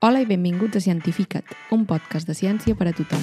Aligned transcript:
Hola 0.00 0.20
i 0.22 0.26
benvinguts 0.30 0.78
a 0.78 0.80
Cientifica't, 0.80 1.42
un 1.74 1.80
podcast 1.82 2.28
de 2.30 2.34
ciència 2.38 2.76
per 2.78 2.86
a 2.86 2.92
tothom. 2.94 3.18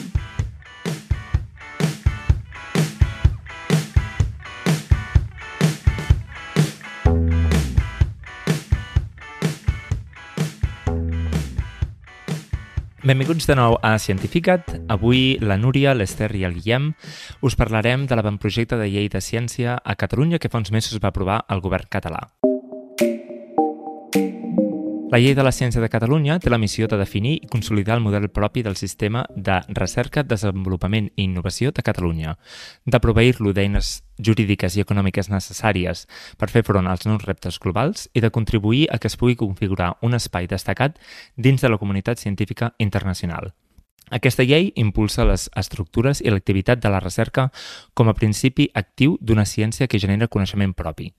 Benvinguts 13.05 13.47
de 13.47 13.55
nou 13.55 13.77
a 13.79 13.93
Cientificat. 13.95 14.75
Avui 14.91 15.37
la 15.39 15.55
Núria, 15.55 15.93
l'Ester 15.95 16.33
i 16.35 16.43
el 16.43 16.59
Guillem 16.59 16.91
us 17.39 17.55
parlarem 17.55 18.03
de 18.03 18.19
l'avantprojecte 18.19 18.75
de 18.75 18.91
llei 18.91 19.07
de 19.07 19.23
ciència 19.23 19.79
a 19.79 19.95
Catalunya 19.95 20.43
que 20.43 20.51
fa 20.51 20.59
uns 20.59 20.75
mesos 20.75 20.99
va 20.99 21.15
aprovar 21.15 21.45
el 21.47 21.63
govern 21.63 21.87
català. 21.87 22.25
La 25.15 25.21
Llei 25.21 25.31
de 25.31 25.43
la 25.47 25.53
Ciència 25.55 25.79
de 25.79 25.87
Catalunya 25.87 26.35
té 26.43 26.49
la 26.51 26.57
missió 26.59 26.89
de 26.91 26.97
definir 26.99 27.37
i 27.37 27.47
consolidar 27.47 27.95
el 27.95 28.01
model 28.03 28.25
propi 28.35 28.65
del 28.65 28.75
sistema 28.75 29.21
de 29.31 29.61
recerca, 29.77 30.25
desenvolupament 30.27 31.07
i 31.15 31.23
innovació 31.23 31.71
de 31.71 31.85
Catalunya, 31.87 32.33
de 32.83 32.99
proveir-lo 32.99 33.53
d'eines 33.55 33.93
jurídiques 34.19 34.75
i 34.75 34.83
econòmiques 34.83 35.31
necessàries 35.31 36.03
per 36.35 36.51
fer 36.51 36.65
front 36.67 36.91
als 36.91 37.07
nous 37.07 37.23
reptes 37.23 37.61
globals 37.63 38.09
i 38.11 38.19
de 38.19 38.33
contribuir 38.41 38.89
a 38.91 38.99
que 38.99 39.07
es 39.07 39.15
pugui 39.15 39.39
configurar 39.39 39.93
un 40.03 40.19
espai 40.19 40.51
destacat 40.51 40.99
dins 41.37 41.63
de 41.63 41.71
la 41.71 41.79
comunitat 41.79 42.19
científica 42.19 42.73
internacional. 42.77 43.53
Aquesta 44.11 44.43
llei 44.43 44.73
impulsa 44.75 45.23
les 45.23 45.47
estructures 45.55 46.19
i 46.19 46.27
l'activitat 46.27 46.83
de 46.83 46.91
la 46.91 46.99
recerca 46.99 47.53
com 47.93 48.11
a 48.11 48.19
principi 48.19 48.67
actiu 48.73 49.15
d'una 49.21 49.47
ciència 49.47 49.87
que 49.87 49.97
genera 49.97 50.27
coneixement 50.27 50.75
propi. 50.75 51.13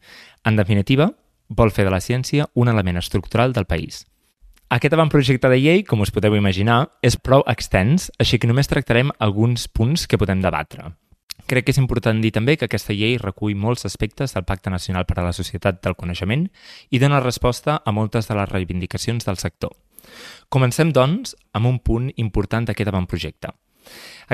En 0.45 0.61
definitiva, 0.61 1.15
vol 1.49 1.71
fer 1.71 1.85
de 1.87 1.95
la 1.95 2.03
ciència 2.03 2.49
un 2.55 2.69
element 2.69 2.99
estructural 2.99 3.53
del 3.53 3.67
país. 3.67 4.05
Aquest 4.69 4.97
avantprojecte 4.97 5.47
de 5.47 5.61
llei, 5.63 5.83
com 5.87 6.01
us 6.03 6.11
podeu 6.11 6.35
imaginar, 6.35 6.89
és 6.99 7.15
prou 7.15 7.45
extens, 7.47 8.09
així 8.19 8.41
que 8.43 8.49
només 8.51 8.67
tractarem 8.67 9.13
alguns 9.23 9.69
punts 9.71 10.09
que 10.11 10.19
podem 10.19 10.41
debatre. 10.43 10.89
Crec 11.47 11.69
que 11.69 11.71
és 11.71 11.79
important 11.79 12.19
dir 12.19 12.33
també 12.35 12.57
que 12.59 12.67
aquesta 12.67 12.95
llei 12.97 13.15
recull 13.23 13.55
molts 13.55 13.87
aspectes 13.87 14.35
del 14.35 14.43
Pacte 14.43 14.73
Nacional 14.75 15.07
per 15.07 15.21
a 15.21 15.27
la 15.29 15.35
Societat 15.37 15.79
del 15.85 15.95
Coneixement 15.95 16.49
i 16.91 16.99
dona 16.99 17.21
resposta 17.23 17.77
a 17.79 17.95
moltes 17.95 18.27
de 18.27 18.35
les 18.35 18.51
reivindicacions 18.51 19.29
del 19.29 19.39
sector. 19.39 19.71
Comencem, 20.51 20.91
doncs, 20.91 21.37
amb 21.55 21.71
un 21.71 21.79
punt 21.79 22.11
important 22.17 22.67
d'aquest 22.67 22.91
avantprojecte. 22.91 23.53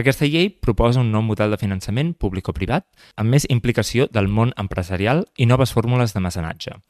Aquesta 0.01 0.25
llei 0.25 0.49
proposa 0.49 1.05
un 1.05 1.13
nou 1.13 1.21
model 1.21 1.53
de 1.53 1.61
finançament 1.61 2.15
públic 2.17 2.49
o 2.49 2.57
privat 2.57 2.89
amb 3.21 3.29
més 3.37 3.45
implicació 3.53 4.09
del 4.09 4.33
món 4.33 4.57
empresarial 4.57 5.27
i 5.37 5.45
noves 5.45 5.77
fórmules 5.77 6.17
de 6.17 6.25
mecenatge 6.25 6.81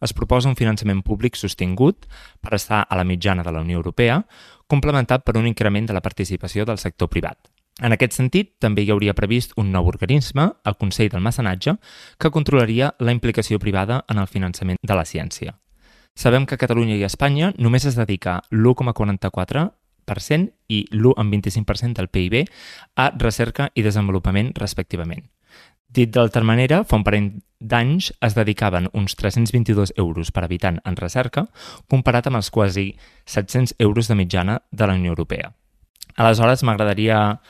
es 0.00 0.14
proposa 0.16 0.48
un 0.48 0.56
finançament 0.56 1.04
públic 1.06 1.36
sostingut 1.36 2.08
per 2.40 2.56
estar 2.56 2.86
a 2.88 2.96
la 2.96 3.04
mitjana 3.04 3.44
de 3.46 3.52
la 3.52 3.60
Unió 3.60 3.78
Europea, 3.78 4.24
complementat 4.66 5.24
per 5.24 5.36
un 5.36 5.46
increment 5.46 5.86
de 5.86 5.96
la 5.96 6.02
participació 6.02 6.64
del 6.64 6.78
sector 6.78 7.08
privat. 7.08 7.38
En 7.80 7.96
aquest 7.96 8.12
sentit, 8.12 8.58
també 8.60 8.84
hi 8.84 8.90
hauria 8.92 9.16
previst 9.16 9.54
un 9.56 9.72
nou 9.72 9.86
organisme, 9.88 10.52
el 10.64 10.76
Consell 10.76 11.08
del 11.08 11.22
Mecenatge, 11.24 11.78
que 12.18 12.30
controlaria 12.30 12.94
la 12.98 13.12
implicació 13.16 13.58
privada 13.58 14.04
en 14.08 14.18
el 14.18 14.28
finançament 14.28 14.76
de 14.82 14.94
la 14.94 15.04
ciència. 15.08 15.54
Sabem 16.14 16.46
que 16.46 16.58
Catalunya 16.60 16.96
i 16.98 17.04
Espanya 17.06 17.54
només 17.56 17.84
es 17.88 17.96
dedica 17.96 18.42
l'1,44% 18.50 20.52
i 20.68 20.84
l'1,25% 20.90 21.94
del 21.96 22.08
PIB 22.12 22.44
a 22.96 23.12
recerca 23.16 23.70
i 23.74 23.82
desenvolupament 23.86 24.52
respectivament. 24.58 25.30
Dit 25.90 26.12
d'altra 26.14 26.44
manera, 26.46 26.84
fa 26.86 27.00
un 27.00 27.04
parell 27.06 27.30
d'anys 27.60 28.12
es 28.22 28.36
dedicaven 28.36 28.88
uns 28.96 29.16
322 29.18 29.92
euros 29.98 30.30
per 30.30 30.44
habitant 30.46 30.78
en 30.86 30.96
recerca, 30.96 31.48
comparat 31.90 32.28
amb 32.30 32.38
els 32.38 32.50
quasi 32.54 32.92
700 33.26 33.74
euros 33.78 34.08
de 34.08 34.14
mitjana 34.14 34.60
de 34.70 34.86
la 34.86 34.94
Unió 34.94 35.10
Europea. 35.10 35.50
Aleshores, 36.16 36.62
m'agradaria 36.62 37.40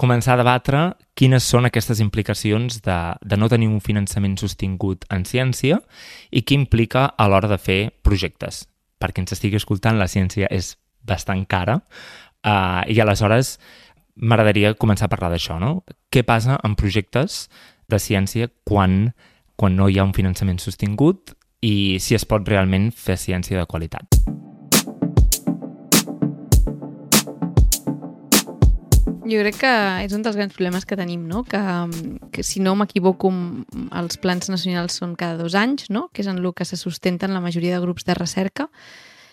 començar 0.00 0.34
a 0.34 0.40
debatre 0.40 0.80
quines 1.14 1.44
són 1.44 1.68
aquestes 1.68 2.00
implicacions 2.00 2.80
de, 2.82 2.98
de 3.20 3.36
no 3.36 3.48
tenir 3.52 3.68
un 3.68 3.82
finançament 3.84 4.38
sostingut 4.40 5.04
en 5.12 5.26
ciència 5.28 5.78
i 6.30 6.42
què 6.42 6.56
implica 6.56 7.10
a 7.12 7.28
l'hora 7.28 7.50
de 7.52 7.60
fer 7.60 7.80
projectes. 8.02 8.64
Perquè 8.98 9.22
ens 9.22 9.36
estigui 9.36 9.60
escoltant, 9.60 10.00
la 10.00 10.08
ciència 10.08 10.48
és 10.50 10.74
bastant 11.04 11.44
cara 11.44 11.82
uh, 11.82 12.82
i 12.88 12.98
aleshores 13.02 13.58
m'agradaria 14.16 14.74
començar 14.78 15.08
a 15.08 15.12
parlar 15.12 15.32
d'això, 15.32 15.58
no? 15.60 15.82
Què 16.12 16.24
passa 16.24 16.58
amb 16.62 16.78
projectes 16.78 17.46
de 17.92 18.00
ciència 18.02 18.48
quan, 18.68 19.12
quan 19.56 19.76
no 19.76 19.88
hi 19.88 20.00
ha 20.00 20.06
un 20.08 20.16
finançament 20.16 20.60
sostingut 20.62 21.34
i 21.62 21.98
si 22.02 22.16
es 22.18 22.26
pot 22.26 22.48
realment 22.48 22.90
fer 22.90 23.18
ciència 23.20 23.60
de 23.60 23.68
qualitat. 23.70 24.18
Jo 29.22 29.38
crec 29.38 29.60
que 29.62 29.72
és 30.02 30.12
un 30.12 30.24
dels 30.26 30.36
grans 30.36 30.52
problemes 30.52 30.84
que 30.84 30.98
tenim, 30.98 31.22
no? 31.30 31.44
que, 31.46 31.60
que 32.34 32.42
si 32.42 32.60
no 32.60 32.74
m'equivoco, 32.76 33.30
els 33.94 34.18
plans 34.20 34.50
nacionals 34.50 34.98
són 34.98 35.14
cada 35.16 35.38
dos 35.38 35.54
anys, 35.54 35.88
no? 35.94 36.08
que 36.12 36.24
és 36.24 36.28
en 36.28 36.42
el 36.42 36.50
que 36.52 36.66
se 36.68 36.76
sustenten 36.76 37.32
la 37.32 37.40
majoria 37.40 37.76
de 37.76 37.84
grups 37.84 38.04
de 38.04 38.18
recerca, 38.18 38.68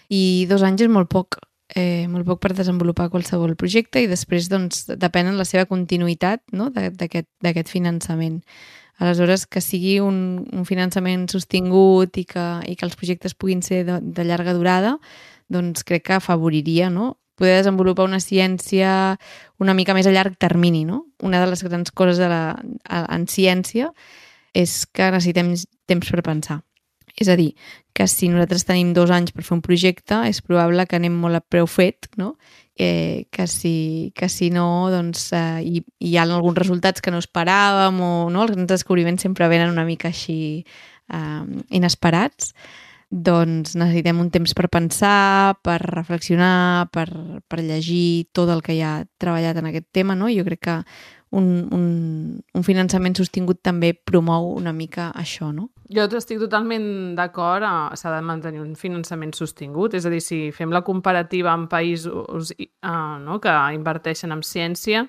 i 0.08 0.46
dos 0.50 0.64
anys 0.64 0.86
és 0.86 0.94
molt 0.94 1.09
poc, 1.09 1.41
eh, 1.75 2.07
molt 2.09 2.25
poc 2.28 2.41
per 2.44 2.53
desenvolupar 2.57 3.09
qualsevol 3.13 3.56
projecte 3.59 4.02
i 4.02 4.09
després 4.09 4.50
doncs, 4.50 4.85
depèn 4.90 5.30
en 5.31 5.38
la 5.38 5.46
seva 5.46 5.68
continuïtat 5.69 6.41
no? 6.52 6.69
d'aquest 6.74 7.69
finançament. 7.69 8.41
Aleshores, 9.00 9.46
que 9.47 9.62
sigui 9.63 10.00
un, 10.03 10.44
un 10.52 10.66
finançament 10.68 11.29
sostingut 11.31 12.18
i 12.19 12.25
que, 12.28 12.46
i 12.68 12.75
que 12.75 12.85
els 12.88 12.97
projectes 13.00 13.35
puguin 13.35 13.62
ser 13.63 13.85
de, 13.88 14.00
de 14.03 14.25
llarga 14.28 14.53
durada, 14.58 14.97
doncs 15.47 15.85
crec 15.88 16.09
que 16.09 16.18
afavoriria 16.18 16.90
no? 16.91 17.16
poder 17.40 17.62
desenvolupar 17.62 18.03
una 18.03 18.19
ciència 18.19 19.16
una 19.63 19.74
mica 19.74 19.96
més 19.96 20.08
a 20.09 20.12
llarg 20.12 20.35
termini. 20.35 20.84
No? 20.84 21.06
Una 21.24 21.40
de 21.40 21.47
les 21.53 21.63
grans 21.63 21.94
coses 21.96 22.19
de 22.19 22.28
la, 22.28 22.59
en 23.00 23.28
ciència 23.31 23.94
és 24.53 24.84
que 24.91 25.08
necessitem 25.13 25.53
temps 25.88 26.12
per 26.12 26.25
pensar. 26.25 26.59
És 27.19 27.28
a 27.28 27.35
dir, 27.35 27.52
que 27.94 28.07
si 28.07 28.30
nosaltres 28.31 28.63
tenim 28.68 28.94
dos 28.96 29.12
anys 29.12 29.34
per 29.35 29.44
fer 29.44 29.57
un 29.57 29.63
projecte, 29.66 30.22
és 30.30 30.41
probable 30.46 30.85
que 30.88 30.97
anem 31.00 31.16
molt 31.19 31.40
a 31.40 31.44
preu 31.44 31.68
fet, 31.68 32.07
no? 32.18 32.35
Eh, 32.80 33.28
que, 33.35 33.46
si, 33.52 34.13
que 34.16 34.30
si 34.31 34.47
no, 34.56 34.88
doncs 34.88 35.34
eh, 35.35 35.59
hi, 35.68 35.81
hi 36.00 36.13
ha 36.16 36.24
alguns 36.24 36.56
resultats 36.62 37.03
que 37.03 37.12
no 37.12 37.19
esperàvem 37.19 38.00
o 38.00 38.12
no? 38.31 38.46
els 38.46 38.53
grans 38.56 38.69
descobriments 38.72 39.25
sempre 39.28 39.50
venen 39.52 39.74
una 39.74 39.84
mica 39.84 40.08
així 40.13 40.63
eh, 40.63 41.41
inesperats 41.75 42.53
doncs 43.09 43.74
necessitem 43.74 44.19
un 44.22 44.29
temps 44.29 44.53
per 44.53 44.69
pensar, 44.69 45.58
per 45.66 45.79
reflexionar, 45.81 46.90
per, 46.94 47.08
per 47.50 47.59
llegir 47.66 48.29
tot 48.38 48.52
el 48.53 48.62
que 48.62 48.75
hi 48.78 48.84
ha 48.85 49.00
treballat 49.18 49.58
en 49.58 49.69
aquest 49.72 49.90
tema, 49.91 50.16
no? 50.16 50.29
Jo 50.29 50.46
crec 50.46 50.62
que 50.68 50.75
un, 51.31 51.67
un, 51.72 52.41
un 52.57 52.63
finançament 52.66 53.16
sostingut 53.17 53.62
també 53.66 53.91
promou 53.94 54.50
una 54.57 54.73
mica 54.73 55.09
això, 55.17 55.51
no? 55.53 55.69
Jo 55.94 56.06
estic 56.17 56.40
totalment 56.41 57.16
d'acord, 57.17 57.66
s'ha 57.97 58.13
de 58.13 58.22
mantenir 58.25 58.62
un 58.62 58.75
finançament 58.78 59.34
sostingut, 59.38 59.95
és 59.97 60.06
a 60.06 60.13
dir, 60.13 60.22
si 60.22 60.40
fem 60.53 60.73
la 60.73 60.84
comparativa 60.85 61.51
amb 61.53 61.69
països 61.69 62.53
uh, 62.53 63.17
no, 63.22 63.40
que 63.41 63.53
inverteixen 63.73 64.34
en 64.34 64.41
ciència, 64.45 65.06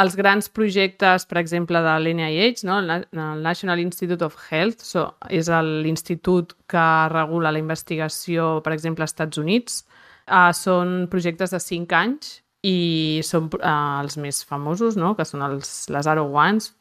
els 0.00 0.14
grans 0.14 0.46
projectes, 0.54 1.24
per 1.26 1.40
exemple, 1.40 1.80
de 1.82 1.96
l'NIH, 1.98 2.62
no? 2.68 2.78
el 2.80 3.42
National 3.42 3.80
Institute 3.82 4.24
of 4.24 4.36
Health, 4.48 4.84
so, 4.86 5.08
és 5.28 5.50
l'institut 5.84 6.54
que 6.70 6.86
regula 7.10 7.50
la 7.52 7.60
investigació, 7.60 8.60
per 8.64 8.76
exemple, 8.76 9.04
als 9.04 9.16
Estats 9.16 9.40
Units, 9.40 9.82
uh, 10.28 10.52
són 10.56 11.08
projectes 11.10 11.56
de 11.56 11.60
5 11.64 11.98
anys 11.98 12.38
i 12.66 13.20
són 13.24 13.48
uh, 13.56 14.00
els 14.02 14.18
més 14.20 14.42
famosos, 14.44 14.98
no? 15.00 15.14
que 15.16 15.24
són 15.24 15.44
els, 15.46 15.88
les 15.92 16.08
Aro 16.10 16.26
Ones, 16.28 16.72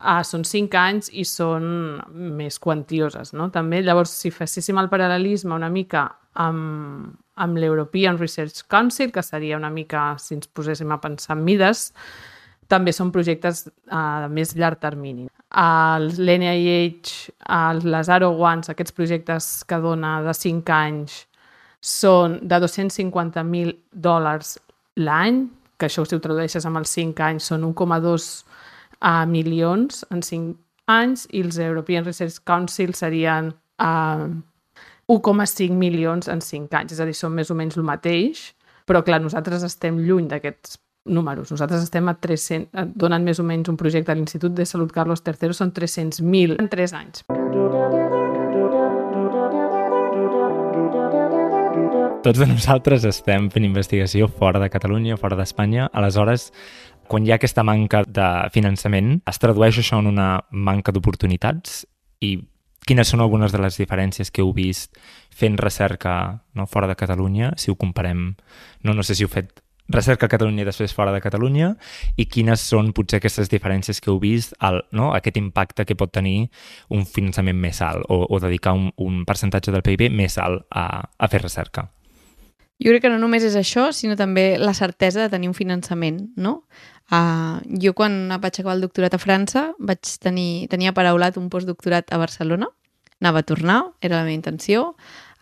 uh, 0.00 0.20
són 0.26 0.44
5 0.44 0.78
anys 0.78 1.08
i 1.12 1.24
són 1.28 1.64
més 2.12 2.58
quantioses. 2.60 3.32
No? 3.36 3.48
També, 3.54 3.80
llavors, 3.84 4.12
si 4.12 4.32
féssim 4.34 4.80
el 4.80 4.90
paral·lelisme 4.92 5.56
una 5.56 5.72
mica 5.72 6.08
amb, 6.34 7.14
amb 7.40 7.60
l'European 7.60 8.20
Research 8.20 8.66
Council, 8.68 9.12
que 9.12 9.24
seria 9.24 9.56
una 9.56 9.72
mica, 9.72 10.12
si 10.20 10.36
ens 10.36 10.52
poséssim 10.52 10.92
a 10.92 11.00
pensar 11.00 11.38
en 11.38 11.44
mides, 11.46 11.90
també 12.68 12.92
són 12.92 13.10
projectes 13.12 13.66
uh, 13.68 14.28
més 14.32 14.54
llarg 14.56 14.80
termini. 14.80 15.28
L'NIH, 15.52 17.10
les 17.84 18.08
Aro 18.08 18.30
Ones, 18.40 18.70
aquests 18.72 18.94
projectes 18.96 19.48
que 19.68 19.80
dona 19.80 20.18
de 20.24 20.32
5 20.36 20.72
anys, 20.72 21.18
són 21.82 22.38
de 22.46 22.60
250.000 22.62 23.74
dòlars 23.90 24.54
l'any, 25.00 25.46
que 25.78 25.88
això 25.88 26.04
si 26.06 26.16
ho 26.16 26.22
tradueixes 26.22 26.66
amb 26.68 26.80
els 26.82 26.92
5 26.94 27.24
anys 27.24 27.48
són 27.50 27.64
1,2 27.72 28.28
uh, 29.02 29.24
milions 29.28 30.04
en 30.10 30.22
5 30.22 30.54
anys 30.92 31.26
i 31.30 31.42
els 31.42 31.58
European 31.58 32.04
Research 32.04 32.42
Council 32.46 32.94
serien 32.94 33.52
uh, 33.82 34.28
1,5 35.08 35.70
milions 35.76 36.28
en 36.28 36.40
5 36.40 36.78
anys, 36.78 36.94
és 36.94 37.00
a 37.00 37.08
dir, 37.08 37.16
són 37.16 37.34
més 37.34 37.50
o 37.50 37.58
menys 37.58 37.76
el 37.76 37.86
mateix, 37.86 38.52
però 38.86 39.02
clar, 39.06 39.20
nosaltres 39.22 39.64
estem 39.66 39.98
lluny 40.02 40.28
d'aquests 40.30 40.78
números. 41.04 41.50
Nosaltres 41.50 41.82
estem 41.82 42.08
a 42.08 42.14
300, 42.14 42.94
donant 42.94 43.24
més 43.26 43.42
o 43.42 43.46
menys 43.46 43.70
un 43.72 43.78
projecte 43.80 44.14
a 44.14 44.18
l'Institut 44.18 44.54
de 44.54 44.66
Salut 44.66 44.92
Carlos 44.94 45.24
III, 45.26 45.56
són 45.56 45.74
300.000 45.74 46.60
en 46.62 46.70
3 46.70 46.96
anys. 47.00 47.26
Tots 52.22 52.38
de 52.38 52.46
nosaltres 52.46 53.02
estem 53.02 53.48
fent 53.50 53.64
investigació 53.66 54.28
fora 54.30 54.60
de 54.62 54.68
Catalunya, 54.70 55.16
fora 55.18 55.34
d'Espanya, 55.34 55.88
aleshores 55.90 56.52
quan 57.10 57.24
hi 57.26 57.32
ha 57.32 57.38
aquesta 57.40 57.64
manca 57.66 58.04
de 58.06 58.26
finançament, 58.54 59.16
es 59.26 59.40
tradueix 59.42 59.80
això 59.80 59.98
en 59.98 60.06
una 60.06 60.26
manca 60.54 60.94
d'oportunitats? 60.94 61.80
I 62.22 62.36
quines 62.86 63.10
són 63.10 63.24
algunes 63.24 63.50
de 63.50 63.58
les 63.58 63.74
diferències 63.80 64.30
que 64.30 64.44
heu 64.44 64.52
vist 64.54 64.94
fent 65.34 65.58
recerca 65.58 66.14
no, 66.54 66.68
fora 66.70 66.86
de 66.86 66.94
Catalunya, 67.00 67.56
si 67.58 67.72
ho 67.72 67.74
comparem, 67.74 68.28
no, 68.86 68.94
no 68.94 69.02
sé 69.02 69.16
si 69.18 69.26
heu 69.26 69.30
fet 69.32 69.58
recerca 69.90 70.28
a 70.28 70.30
Catalunya 70.30 70.62
i 70.62 70.68
després 70.68 70.94
fora 70.94 71.10
de 71.10 71.20
Catalunya. 71.24 71.72
I 72.14 72.28
quines 72.30 72.62
són 72.62 72.92
potser 72.94 73.18
aquestes 73.18 73.50
diferències 73.50 73.98
que 73.98 74.12
heu 74.14 74.20
vist, 74.22 74.54
al, 74.62 74.84
no, 74.94 75.10
aquest 75.16 75.42
impacte 75.42 75.88
que 75.90 75.98
pot 75.98 76.14
tenir 76.14 76.52
un 76.94 77.02
finançament 77.02 77.58
més 77.58 77.82
alt 77.82 78.06
o, 78.06 78.22
o 78.30 78.38
dedicar 78.38 78.76
un, 78.78 78.92
un 79.02 79.26
percentatge 79.26 79.74
del 79.74 79.82
PIB 79.82 80.06
més 80.14 80.38
alt 80.38 80.70
a, 80.70 81.02
a 81.02 81.28
fer 81.34 81.42
recerca. 81.42 81.90
Jo 82.80 82.90
crec 82.90 83.04
que 83.04 83.10
no 83.12 83.18
només 83.20 83.44
és 83.46 83.56
això, 83.58 83.90
sinó 83.92 84.16
també 84.16 84.56
la 84.58 84.74
certesa 84.74 85.20
de 85.22 85.30
tenir 85.30 85.50
un 85.50 85.56
finançament, 85.58 86.22
no? 86.36 86.62
Uh, 87.12 87.60
jo 87.82 87.92
quan 87.92 88.30
vaig 88.40 88.54
acabar 88.56 88.78
el 88.78 88.86
doctorat 88.86 89.12
a 89.12 89.20
França 89.20 89.66
vaig 89.78 90.00
tenir, 90.22 90.68
tenia 90.72 90.94
paraulat 90.96 91.36
un 91.36 91.50
postdoctorat 91.52 92.08
a 92.08 92.18
Barcelona, 92.18 92.70
anava 93.20 93.42
a 93.42 93.46
tornar, 93.46 93.82
era 94.00 94.16
la 94.16 94.24
meva 94.24 94.38
intenció, 94.38 94.94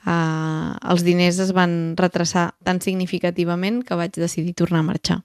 uh, 0.04 0.72
els 0.90 1.04
diners 1.06 1.38
es 1.46 1.52
van 1.56 1.94
retrasar 2.00 2.50
tan 2.66 2.82
significativament 2.82 3.84
que 3.86 4.00
vaig 4.00 4.18
decidir 4.18 4.56
tornar 4.58 4.82
a 4.82 4.88
marxar. 4.90 5.20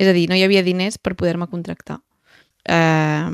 És 0.00 0.08
a 0.08 0.14
dir, 0.16 0.28
no 0.30 0.38
hi 0.38 0.46
havia 0.46 0.62
diners 0.64 0.96
per 0.96 1.16
poder-me 1.18 1.50
contractar. 1.50 1.98
Eh, 2.64 3.28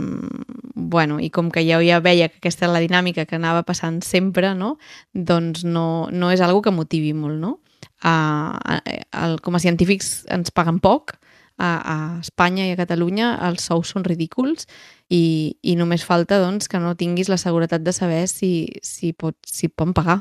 bueno, 0.75 1.19
i 1.21 1.31
com 1.31 1.51
que 1.51 1.63
ja, 1.67 1.79
ja 1.83 1.99
veia 2.01 2.29
que 2.31 2.39
aquesta 2.41 2.67
era 2.67 2.75
la 2.77 2.83
dinàmica 2.83 3.27
que 3.27 3.39
anava 3.39 3.65
passant 3.67 4.01
sempre, 4.07 4.55
no? 4.55 4.77
doncs 5.13 5.65
no, 5.65 6.09
no 6.13 6.31
és 6.31 6.43
algo 6.43 6.63
que 6.63 6.75
motivi 6.75 7.13
molt, 7.15 7.39
no? 7.43 7.59
Uh, 8.05 8.59
el, 9.17 9.39
com 9.41 9.57
a 9.57 9.63
científics 9.63 10.27
ens 10.33 10.53
paguen 10.53 10.83
poc, 10.85 11.17
a, 11.59 11.71
a 11.81 11.97
Espanya 12.21 12.67
i 12.67 12.75
a 12.75 12.79
Catalunya 12.79 13.31
els 13.49 13.65
sous 13.69 13.95
són 13.95 14.05
ridículs 14.05 14.67
i, 15.09 15.57
i 15.63 15.77
només 15.77 16.05
falta 16.05 16.39
doncs, 16.43 16.69
que 16.69 16.81
no 16.83 16.97
tinguis 16.99 17.31
la 17.33 17.41
seguretat 17.41 17.85
de 17.85 17.95
saber 17.97 18.27
si, 18.29 18.69
si, 18.83 19.13
pot, 19.13 19.37
si 19.47 19.69
poden 19.69 19.97
pagar. 19.97 20.21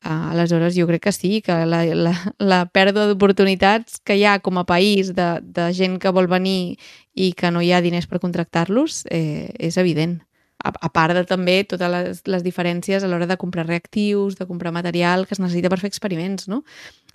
Aleshores, 0.00 0.72
jo 0.78 0.86
crec 0.88 1.02
que 1.04 1.12
sí, 1.12 1.42
que 1.44 1.52
la, 1.68 1.82
la, 1.92 2.14
la 2.40 2.62
pèrdua 2.72 3.04
d'oportunitats 3.10 3.98
que 4.00 4.16
hi 4.16 4.24
ha 4.24 4.38
com 4.40 4.56
a 4.56 4.64
país 4.64 5.12
de, 5.12 5.28
de 5.44 5.66
gent 5.76 5.98
que 6.00 6.12
vol 6.16 6.30
venir 6.30 6.78
i 7.12 7.34
que 7.36 7.50
no 7.52 7.60
hi 7.60 7.74
ha 7.74 7.82
diners 7.84 8.08
per 8.08 8.22
contractar-los 8.22 9.04
eh, 9.10 9.52
és 9.60 9.76
evident. 9.76 10.22
A, 10.60 10.72
a 10.72 10.90
part 10.92 11.16
de 11.16 11.24
també 11.24 11.62
totes 11.64 11.90
les, 11.92 12.22
les 12.28 12.44
diferències 12.44 13.02
a 13.02 13.08
l'hora 13.08 13.28
de 13.28 13.38
comprar 13.40 13.66
reactius, 13.66 14.36
de 14.36 14.46
comprar 14.46 14.72
material 14.76 15.26
que 15.26 15.36
es 15.36 15.40
necessita 15.40 15.70
per 15.72 15.80
fer 15.80 15.88
experiments, 15.88 16.48
no? 16.52 16.62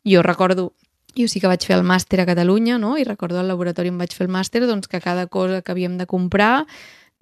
Jo 0.06 0.24
recordo 0.26 0.72
jo 1.16 1.30
sí 1.32 1.40
que 1.40 1.48
vaig 1.48 1.64
fer 1.64 1.78
el 1.78 1.86
màster 1.88 2.20
a 2.20 2.28
Catalunya, 2.28 2.78
no? 2.78 2.98
i 3.00 3.06
recordo 3.08 3.40
al 3.40 3.48
laboratori 3.48 3.90
on 3.94 4.02
vaig 4.02 4.14
fer 4.14 4.28
el 4.28 4.34
màster 4.34 4.66
doncs, 4.68 4.90
que 4.92 5.00
cada 5.00 5.28
cosa 5.32 5.62
que 5.62 5.72
havíem 5.72 5.98
de 5.98 6.06
comprar 6.06 6.66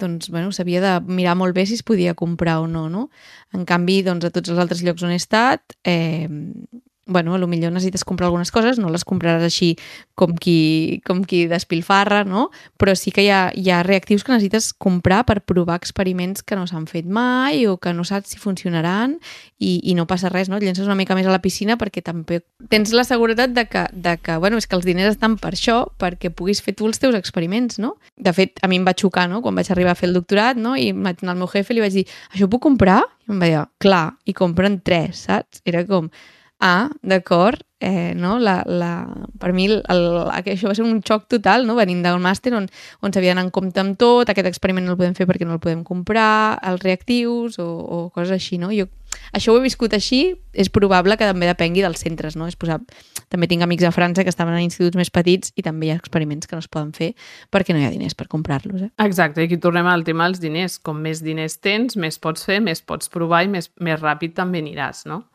doncs, 0.01 0.29
bueno, 0.33 0.51
s'havia 0.51 0.81
de 0.81 0.93
mirar 1.05 1.35
molt 1.37 1.53
bé 1.55 1.67
si 1.69 1.77
es 1.77 1.83
podia 1.85 2.15
comprar 2.17 2.57
o 2.63 2.67
no, 2.67 2.87
no? 2.89 3.09
En 3.53 3.63
canvi, 3.69 4.01
doncs, 4.03 4.25
a 4.25 4.31
tots 4.33 4.49
els 4.49 4.59
altres 4.59 4.81
llocs 4.83 5.05
on 5.05 5.13
he 5.13 5.19
estat, 5.21 5.77
eh, 5.85 6.27
bueno, 7.05 7.35
a 7.35 7.37
lo 7.37 7.47
millor 7.47 7.73
necessites 7.73 8.05
comprar 8.05 8.27
algunes 8.27 8.51
coses, 8.51 8.79
no 8.79 8.89
les 8.89 9.03
compraràs 9.03 9.43
així 9.43 9.73
com 10.15 10.35
qui, 10.39 11.01
com 11.03 11.23
qui 11.27 11.43
despilfarra, 11.51 12.23
no? 12.23 12.47
Però 12.79 12.93
sí 12.95 13.11
que 13.11 13.25
hi 13.25 13.29
ha, 13.33 13.49
hi 13.55 13.69
ha 13.71 13.81
reactius 13.83 14.23
que 14.23 14.31
necessites 14.31 14.71
comprar 14.73 15.23
per 15.27 15.41
provar 15.43 15.75
experiments 15.81 16.43
que 16.43 16.55
no 16.55 16.63
s'han 16.69 16.85
fet 16.87 17.09
mai 17.09 17.65
o 17.67 17.75
que 17.77 17.91
no 17.93 18.05
saps 18.07 18.31
si 18.31 18.39
funcionaran 18.39 19.17
i, 19.59 19.81
i 19.83 19.95
no 19.97 20.07
passa 20.07 20.31
res, 20.31 20.47
no? 20.47 20.59
Et 20.61 20.67
llences 20.67 20.87
una 20.87 20.97
mica 20.99 21.17
més 21.17 21.27
a 21.27 21.33
la 21.33 21.41
piscina 21.43 21.75
perquè 21.81 22.03
també 22.05 22.39
tens 22.71 22.93
la 22.95 23.03
seguretat 23.07 23.51
de 23.51 23.65
que, 23.67 23.87
de 23.91 24.15
que, 24.23 24.37
bueno, 24.39 24.61
és 24.61 24.67
que 24.69 24.79
els 24.79 24.87
diners 24.87 25.17
estan 25.17 25.35
per 25.41 25.53
això, 25.57 25.81
perquè 25.99 26.31
puguis 26.31 26.61
fer 26.63 26.75
tu 26.77 26.87
els 26.87 27.01
teus 27.03 27.17
experiments, 27.19 27.81
no? 27.83 27.97
De 28.15 28.31
fet, 28.35 28.61
a 28.63 28.69
mi 28.71 28.79
em 28.79 28.87
va 28.87 28.95
xocar, 28.95 29.27
no?, 29.31 29.41
quan 29.43 29.59
vaig 29.59 29.71
arribar 29.73 29.91
a 29.91 29.99
fer 29.99 30.07
el 30.07 30.15
doctorat, 30.15 30.59
no?, 30.59 30.77
i 30.79 30.93
vaig 30.95 31.19
anar 31.25 31.35
al 31.35 31.43
meu 31.43 31.51
jefe 31.51 31.73
i 31.73 31.77
li 31.77 31.83
vaig 31.83 31.99
dir, 31.99 32.05
això 32.31 32.47
ho 32.47 32.53
puc 32.53 32.63
comprar? 32.63 33.01
I 33.27 33.33
em 33.33 33.43
va 33.43 33.49
dir, 33.49 33.65
clar, 33.83 34.05
i 34.29 34.35
compren 34.37 34.79
tres, 34.85 35.25
saps? 35.27 35.63
Era 35.67 35.83
com, 35.87 36.09
ah, 36.63 36.89
d'acord, 37.03 37.59
eh, 37.83 38.13
no? 38.15 38.39
la, 38.39 38.63
la, 38.65 39.05
per 39.39 39.51
mi 39.51 39.65
el, 39.67 39.81
el, 39.91 40.05
això 40.31 40.69
va 40.69 40.75
ser 40.77 40.85
un 40.87 41.01
xoc 41.03 41.27
total, 41.27 41.67
no? 41.67 41.75
venint 41.75 41.99
del 42.05 42.21
màster 42.23 42.53
on, 42.55 42.69
on 43.03 43.11
s'havia 43.11 43.33
d'anar 43.33 43.49
en 43.49 43.51
compte 43.51 43.81
amb 43.83 43.97
tot, 43.99 44.31
aquest 44.31 44.47
experiment 44.47 44.87
no 44.87 44.95
el 44.95 44.99
podem 45.01 45.17
fer 45.17 45.27
perquè 45.27 45.43
no 45.43 45.57
el 45.57 45.63
podem 45.63 45.83
comprar, 45.83 46.61
els 46.63 46.79
reactius 46.85 47.59
o, 47.59 47.67
o 47.67 47.97
coses 48.15 48.31
així. 48.37 48.61
No? 48.61 48.71
Jo, 48.71 48.87
això 49.35 49.51
ho 49.51 49.59
he 49.59 49.65
viscut 49.65 49.91
així, 49.97 50.21
és 50.55 50.71
probable 50.71 51.17
que 51.19 51.27
també 51.27 51.49
depengui 51.49 51.83
dels 51.83 51.99
centres. 52.05 52.39
No? 52.39 52.47
És 52.47 52.55
posar, 52.55 52.79
també 53.27 53.51
tinc 53.51 53.67
amics 53.67 53.83
a 53.89 53.91
França 53.91 54.23
que 54.23 54.31
estaven 54.31 54.55
en 54.55 54.63
instituts 54.63 54.95
més 54.95 55.11
petits 55.11 55.51
i 55.59 55.67
també 55.67 55.89
hi 55.89 55.91
ha 55.91 55.99
experiments 55.99 56.47
que 56.47 56.55
no 56.55 56.63
es 56.63 56.71
poden 56.71 56.95
fer 56.95 57.11
perquè 57.51 57.75
no 57.75 57.83
hi 57.83 57.89
ha 57.89 57.91
diners 57.91 58.15
per 58.15 58.29
comprar-los. 58.31 58.87
Eh? 58.87 58.91
Exacte, 59.03 59.43
i 59.43 59.51
aquí 59.51 59.59
tornem 59.59 59.91
al 59.91 60.07
tema 60.07 60.31
dels 60.31 60.39
diners. 60.39 60.79
Com 60.79 61.03
més 61.03 61.19
diners 61.25 61.59
tens, 61.59 61.99
més 61.99 62.15
pots 62.23 62.47
fer, 62.47 62.61
més 62.63 62.79
pots 62.79 63.11
provar 63.11 63.43
i 63.43 63.51
més, 63.51 63.73
més 63.83 63.99
ràpid 63.99 64.39
també 64.39 64.63
aniràs, 64.63 65.03
no? 65.11 65.25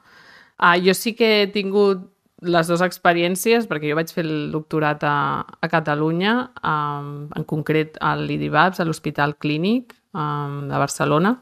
Uh, 0.58 0.74
jo 0.82 0.94
sí 0.94 1.14
que 1.14 1.42
he 1.42 1.50
tingut 1.54 2.06
les 2.42 2.70
dues 2.70 2.82
experiències, 2.84 3.66
perquè 3.66 3.90
jo 3.90 3.98
vaig 3.98 4.10
fer 4.14 4.24
el 4.24 4.50
doctorat 4.52 5.02
a, 5.06 5.42
a 5.42 5.70
Catalunya, 5.70 6.34
um, 6.62 7.26
en 7.34 7.46
concret 7.46 7.98
a 8.00 8.14
l'IDIVAPS, 8.18 8.78
a 8.78 8.86
l'Hospital 8.86 9.34
Clínic 9.42 9.94
um, 10.14 10.68
de 10.70 10.78
Barcelona. 10.78 11.34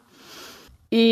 I, 0.97 1.07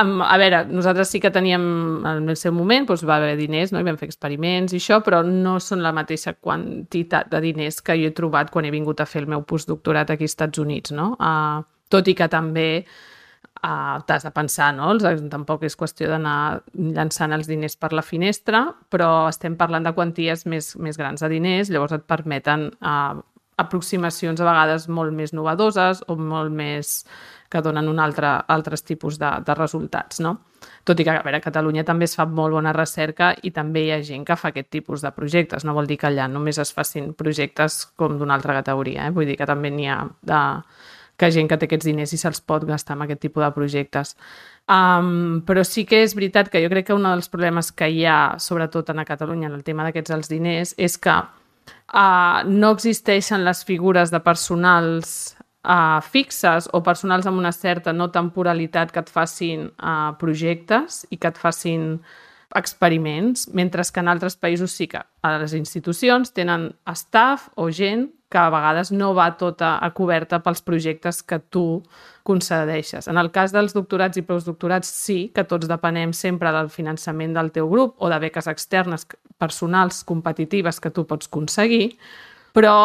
um, 0.00 0.20
a 0.20 0.36
veure, 0.40 0.66
nosaltres 0.68 1.08
sí 1.14 1.20
que 1.20 1.32
teníem, 1.32 1.64
en 2.04 2.28
el 2.28 2.36
seu 2.36 2.52
moment, 2.52 2.88
doncs 2.90 3.06
va 3.08 3.16
haver 3.16 3.38
diners, 3.40 3.72
no? 3.72 3.80
i 3.80 3.88
vam 3.88 4.00
fer 4.00 4.10
experiments 4.10 4.76
i 4.76 4.82
això, 4.82 5.00
però 5.04 5.22
no 5.24 5.56
són 5.64 5.84
la 5.84 5.94
mateixa 5.96 6.36
quantitat 6.36 7.32
de 7.32 7.40
diners 7.44 7.80
que 7.80 7.96
jo 7.96 8.12
he 8.12 8.16
trobat 8.16 8.52
quan 8.52 8.68
he 8.68 8.74
vingut 8.74 9.00
a 9.00 9.08
fer 9.08 9.24
el 9.24 9.32
meu 9.32 9.46
postdoctorat 9.48 10.12
aquí 10.12 10.28
als 10.28 10.36
Estats 10.36 10.60
Units. 10.60 10.92
No? 10.92 11.14
Uh, 11.16 11.64
tot 11.88 12.08
i 12.08 12.16
que 12.16 12.28
també 12.28 12.68
Uh, 13.58 13.98
t'has 14.06 14.22
de 14.22 14.30
pensar, 14.30 14.68
no? 14.76 14.92
Tampoc 15.32 15.64
és 15.66 15.74
qüestió 15.74 16.06
d'anar 16.06 16.60
llançant 16.78 17.32
els 17.34 17.48
diners 17.50 17.74
per 17.74 17.90
la 17.90 18.04
finestra, 18.06 18.60
però 18.86 19.26
estem 19.26 19.56
parlant 19.58 19.82
de 19.82 19.92
quanties 19.96 20.44
més, 20.46 20.76
més 20.78 20.98
grans 21.00 21.24
de 21.24 21.30
diners, 21.32 21.72
llavors 21.74 21.96
et 21.96 22.04
permeten 22.06 22.68
uh, 22.78 23.18
aproximacions 23.58 24.38
a 24.38 24.46
vegades 24.46 24.86
molt 24.86 25.10
més 25.14 25.34
novedoses 25.34 26.04
o 26.06 26.14
molt 26.14 26.54
més 26.54 27.00
que 27.50 27.62
donen 27.64 27.88
un 27.90 27.98
altre, 27.98 28.30
altres 28.46 28.84
tipus 28.86 29.18
de, 29.18 29.30
de 29.42 29.56
resultats, 29.58 30.20
no? 30.22 30.36
Tot 30.86 31.00
i 31.00 31.06
que, 31.06 31.16
a 31.16 31.24
veure, 31.24 31.40
a 31.40 31.44
Catalunya 31.44 31.84
també 31.86 32.06
es 32.06 32.14
fa 32.18 32.26
molt 32.28 32.54
bona 32.54 32.74
recerca 32.76 33.32
i 33.42 33.50
també 33.56 33.86
hi 33.86 33.90
ha 33.94 34.02
gent 34.04 34.26
que 34.28 34.36
fa 34.38 34.52
aquest 34.52 34.70
tipus 34.74 35.02
de 35.02 35.10
projectes. 35.16 35.64
No 35.64 35.74
vol 35.74 35.88
dir 35.90 35.98
que 35.98 36.08
allà 36.10 36.28
només 36.30 36.60
es 36.62 36.70
facin 36.76 37.10
projectes 37.18 37.80
com 37.98 38.18
d'una 38.20 38.38
altra 38.38 38.56
categoria, 38.60 39.08
eh? 39.08 39.14
Vull 39.16 39.26
dir 39.26 39.38
que 39.40 39.48
també 39.48 39.72
n'hi 39.74 39.88
ha 39.90 40.02
de, 40.30 40.42
que 41.18 41.30
gent 41.34 41.48
que 41.50 41.58
té 41.58 41.66
aquests 41.66 41.88
diners 41.88 42.14
i 42.14 42.20
se'ls 42.20 42.40
pot 42.46 42.64
gastar 42.68 42.96
en 42.96 43.02
aquest 43.04 43.20
tipus 43.26 43.44
de 43.44 43.50
projectes. 43.56 44.14
Um, 44.68 45.40
però 45.48 45.64
sí 45.64 45.86
que 45.88 46.02
és 46.04 46.14
veritat 46.14 46.50
que 46.52 46.62
jo 46.62 46.70
crec 46.70 46.86
que 46.88 46.96
un 46.96 47.08
dels 47.08 47.30
problemes 47.32 47.72
que 47.72 47.88
hi 47.90 48.04
ha, 48.06 48.36
sobretot 48.38 48.90
a 48.90 49.04
Catalunya, 49.04 49.48
en 49.48 49.56
el 49.58 49.64
tema 49.64 49.84
d'aquests 49.84 50.14
els 50.14 50.30
diners, 50.30 50.74
és 50.78 50.98
que 50.98 51.16
uh, 51.16 52.44
no 52.46 52.70
existeixen 52.76 53.44
les 53.44 53.64
figures 53.64 54.12
de 54.14 54.20
personals 54.20 55.34
uh, 55.64 56.00
fixes 56.04 56.68
o 56.72 56.82
personals 56.82 57.26
amb 57.26 57.38
una 57.38 57.52
certa 57.52 57.92
no 57.92 58.10
temporalitat 58.14 58.92
que 58.92 59.00
et 59.00 59.10
facin 59.10 59.68
uh, 59.78 60.14
projectes 60.20 61.04
i 61.10 61.16
que 61.16 61.32
et 61.32 61.40
facin 61.40 61.96
experiments, 62.56 63.48
mentre 63.52 63.82
que 63.92 64.00
en 64.00 64.08
altres 64.08 64.36
països 64.36 64.72
sí 64.72 64.86
que 64.88 65.02
les 65.24 65.52
institucions 65.52 66.32
tenen 66.32 66.70
staff 66.94 67.50
o 67.56 67.68
gent 67.70 68.08
que 68.28 68.38
a 68.38 68.50
vegades 68.52 68.92
no 68.92 69.14
va 69.16 69.30
tota 69.40 69.76
a 69.80 69.90
coberta 69.96 70.42
pels 70.44 70.60
projectes 70.62 71.22
que 71.22 71.38
tu 71.38 71.82
concedeixes. 72.28 73.08
En 73.08 73.16
el 73.16 73.30
cas 73.32 73.54
dels 73.56 73.72
doctorats 73.76 74.20
i 74.20 74.24
postdoctorats 74.28 74.90
sí 74.92 75.18
que 75.34 75.46
tots 75.48 75.68
depenem 75.68 76.12
sempre 76.12 76.52
del 76.52 76.68
finançament 76.68 77.32
del 77.36 77.52
teu 77.54 77.70
grup 77.72 77.96
o 77.98 78.10
de 78.12 78.18
beques 78.26 78.50
externes 78.52 79.06
personals 79.40 80.02
competitives 80.04 80.80
que 80.80 80.92
tu 80.92 81.06
pots 81.08 81.30
aconseguir, 81.30 81.94
però 82.52 82.76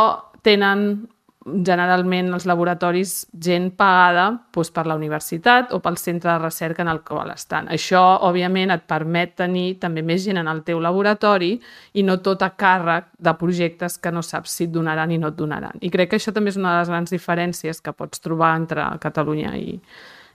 tenen 0.43 1.09
generalment 1.43 2.31
els 2.33 2.45
laboratoris 2.47 3.13
gent 3.43 3.71
pagada 3.75 4.29
doncs, 4.53 4.71
per 4.71 4.85
la 4.87 4.95
universitat 4.95 5.73
o 5.75 5.79
pel 5.83 5.97
centre 5.99 6.31
de 6.31 6.37
recerca 6.39 6.83
en 6.83 6.91
el 6.91 7.01
qual 7.03 7.33
estan. 7.33 7.67
Això, 7.73 8.01
òbviament, 8.29 8.71
et 8.71 8.85
permet 8.87 9.35
tenir 9.41 9.77
també 9.81 10.03
més 10.05 10.23
gent 10.23 10.39
en 10.39 10.47
el 10.47 10.63
teu 10.63 10.79
laboratori 10.83 11.53
i 11.93 12.03
no 12.07 12.19
tot 12.23 12.43
a 12.43 12.53
càrrec 12.55 13.11
de 13.19 13.35
projectes 13.39 13.99
que 13.99 14.11
no 14.11 14.23
saps 14.23 14.55
si 14.55 14.69
et 14.69 14.73
donaran 14.73 15.11
i 15.11 15.19
no 15.19 15.33
et 15.33 15.37
donaran. 15.37 15.79
I 15.81 15.91
crec 15.91 16.13
que 16.13 16.21
això 16.21 16.33
també 16.33 16.53
és 16.53 16.59
una 16.59 16.73
de 16.77 16.83
les 16.83 16.91
grans 16.93 17.15
diferències 17.15 17.81
que 17.83 17.95
pots 17.97 18.23
trobar 18.23 18.55
entre 18.55 18.87
Catalunya 19.03 19.55
i, 19.59 19.79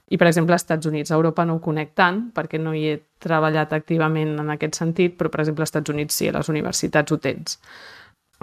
i 0.08 0.16
per 0.16 0.28
exemple, 0.28 0.52
als 0.52 0.66
Estats 0.66 0.86
Units. 0.86 1.10
A 1.10 1.16
Europa 1.16 1.44
no 1.44 1.56
ho 1.56 1.64
conec 1.64 1.94
tant, 1.96 2.26
perquè 2.36 2.60
no 2.60 2.74
hi 2.76 2.84
he 2.90 2.96
treballat 3.18 3.72
activament 3.72 4.36
en 4.40 4.50
aquest 4.54 4.76
sentit, 4.76 5.16
però, 5.16 5.32
per 5.32 5.40
exemple, 5.44 5.64
als 5.64 5.72
Estats 5.72 5.94
Units 5.94 6.20
sí, 6.20 6.28
a 6.28 6.36
les 6.36 6.52
universitats 6.52 7.12
ho 7.12 7.18
tens. 7.22 7.58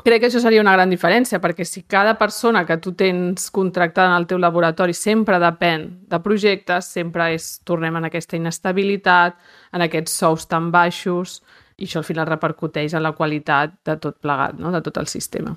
Crec 0.03 0.19
que 0.19 0.27
això 0.27 0.41
seria 0.43 0.59
una 0.59 0.73
gran 0.75 0.91
diferència, 0.91 1.39
perquè 1.39 1.63
si 1.63 1.85
cada 1.87 2.17
persona 2.19 2.65
que 2.67 2.75
tu 2.83 2.91
tens 2.99 3.47
contractada 3.49 4.09
en 4.11 4.17
el 4.19 4.25
teu 4.27 4.37
laboratori 4.37 4.93
sempre 4.93 5.39
depèn 5.39 5.85
de 6.11 6.17
projectes, 6.19 6.89
sempre 6.97 7.29
és, 7.31 7.45
tornem 7.63 7.95
en 7.95 8.09
aquesta 8.09 8.35
inestabilitat, 8.35 9.37
en 9.71 9.85
aquests 9.85 10.17
sous 10.19 10.49
tan 10.51 10.67
baixos, 10.73 11.39
i 11.79 11.87
això 11.87 12.01
al 12.01 12.07
final 12.09 12.27
repercuteix 12.27 12.93
en 12.93 13.05
la 13.07 13.13
qualitat 13.15 13.79
de 13.87 13.95
tot 14.03 14.19
plegat, 14.19 14.59
no? 14.59 14.73
de 14.75 14.83
tot 14.83 14.99
el 14.99 15.07
sistema. 15.07 15.55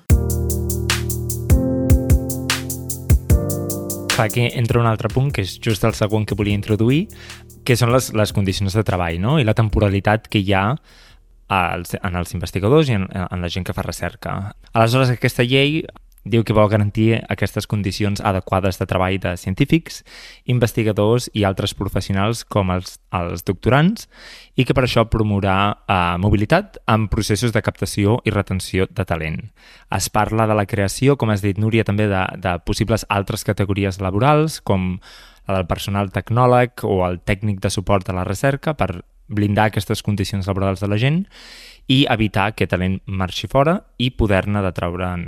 Aquí 4.19 4.47
entra 4.47 4.79
un 4.79 4.87
altre 4.87 5.11
punt, 5.11 5.33
que 5.35 5.43
és 5.43 5.59
just 5.59 5.83
el 5.83 5.99
segon 5.99 6.23
que 6.23 6.35
volia 6.39 6.55
introduir, 6.55 7.09
que 7.67 7.75
són 7.75 7.91
les, 7.91 8.13
les 8.15 8.31
condicions 8.31 8.71
de 8.71 8.87
treball 8.87 9.19
no? 9.19 9.35
i 9.39 9.43
la 9.47 9.55
temporalitat 9.55 10.31
que 10.31 10.39
hi 10.39 10.55
ha 10.55 10.65
als, 11.49 11.97
en 11.99 12.15
els 12.15 12.33
investigadors 12.37 12.89
i 12.89 12.95
en, 12.99 13.09
en 13.09 13.41
la 13.41 13.49
gent 13.49 13.65
que 13.67 13.75
fa 13.75 13.83
recerca. 13.85 14.53
Aleshores, 14.71 15.11
aquesta 15.11 15.43
llei 15.43 15.81
diu 16.29 16.43
que 16.43 16.53
vol 16.53 16.69
garantir 16.69 17.21
aquestes 17.31 17.65
condicions 17.67 18.21
adequades 18.21 18.77
de 18.79 18.85
treball 18.89 19.17
de 19.23 19.35
científics, 19.39 20.03
investigadors 20.51 21.29
i 21.33 21.45
altres 21.47 21.73
professionals 21.73 22.43
com 22.43 22.71
els, 22.73 22.97
els 23.15 23.45
doctorants 23.47 24.07
i 24.59 24.65
que 24.67 24.75
per 24.75 24.85
això 24.85 25.05
promourà 25.09 25.57
eh, 25.71 26.17
mobilitat 26.21 26.77
en 26.91 27.07
processos 27.11 27.55
de 27.55 27.63
captació 27.65 28.19
i 28.27 28.35
retenció 28.35 28.87
de 28.91 29.07
talent. 29.07 29.41
Es 29.95 30.09
parla 30.13 30.47
de 30.47 30.57
la 30.57 30.67
creació, 30.69 31.17
com 31.17 31.31
has 31.31 31.43
dit, 31.45 31.57
Núria, 31.57 31.87
també 31.87 32.09
de, 32.11 32.25
de 32.37 32.57
possibles 32.67 33.07
altres 33.09 33.47
categories 33.47 34.01
laborals 34.03 34.59
com 34.61 34.97
la 35.47 35.57
del 35.57 35.69
personal 35.71 36.11
tecnòleg 36.13 36.83
o 36.85 37.01
el 37.07 37.23
tècnic 37.25 37.63
de 37.63 37.71
suport 37.73 38.09
a 38.09 38.13
la 38.13 38.27
recerca 38.27 38.75
per 38.77 39.01
blindar 39.29 39.69
aquestes 39.69 40.03
condicions 40.05 40.49
laborals 40.49 40.81
de 40.83 40.89
la 40.89 40.97
gent 40.97 41.23
i 41.89 42.03
evitar 42.09 42.51
que 42.57 42.67
talent 42.69 42.99
marxi 43.05 43.49
fora 43.49 43.79
i 43.97 44.11
poder-ne 44.11 44.61
de 44.65 44.73
treure'n 44.75 45.23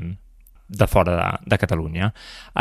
de 0.71 0.87
fora 0.87 1.15
de, 1.17 1.49
de 1.51 1.57
Catalunya. 1.59 2.11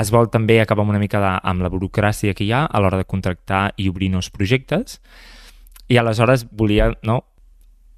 Es 0.01 0.11
vol 0.11 0.29
també 0.33 0.59
acabar 0.61 0.87
una 0.89 0.99
mica 0.99 1.21
de, 1.23 1.35
amb 1.47 1.63
la 1.63 1.71
burocràcia 1.71 2.35
que 2.35 2.45
hi 2.45 2.53
ha 2.53 2.65
a 2.67 2.81
l'hora 2.83 2.99
de 2.99 3.07
contractar 3.07 3.71
i 3.79 3.89
obrir 3.89 4.11
nous 4.11 4.31
projectes 4.35 4.99
i 5.91 5.99
aleshores 5.99 6.47
volia 6.51 6.91
no, 7.07 7.21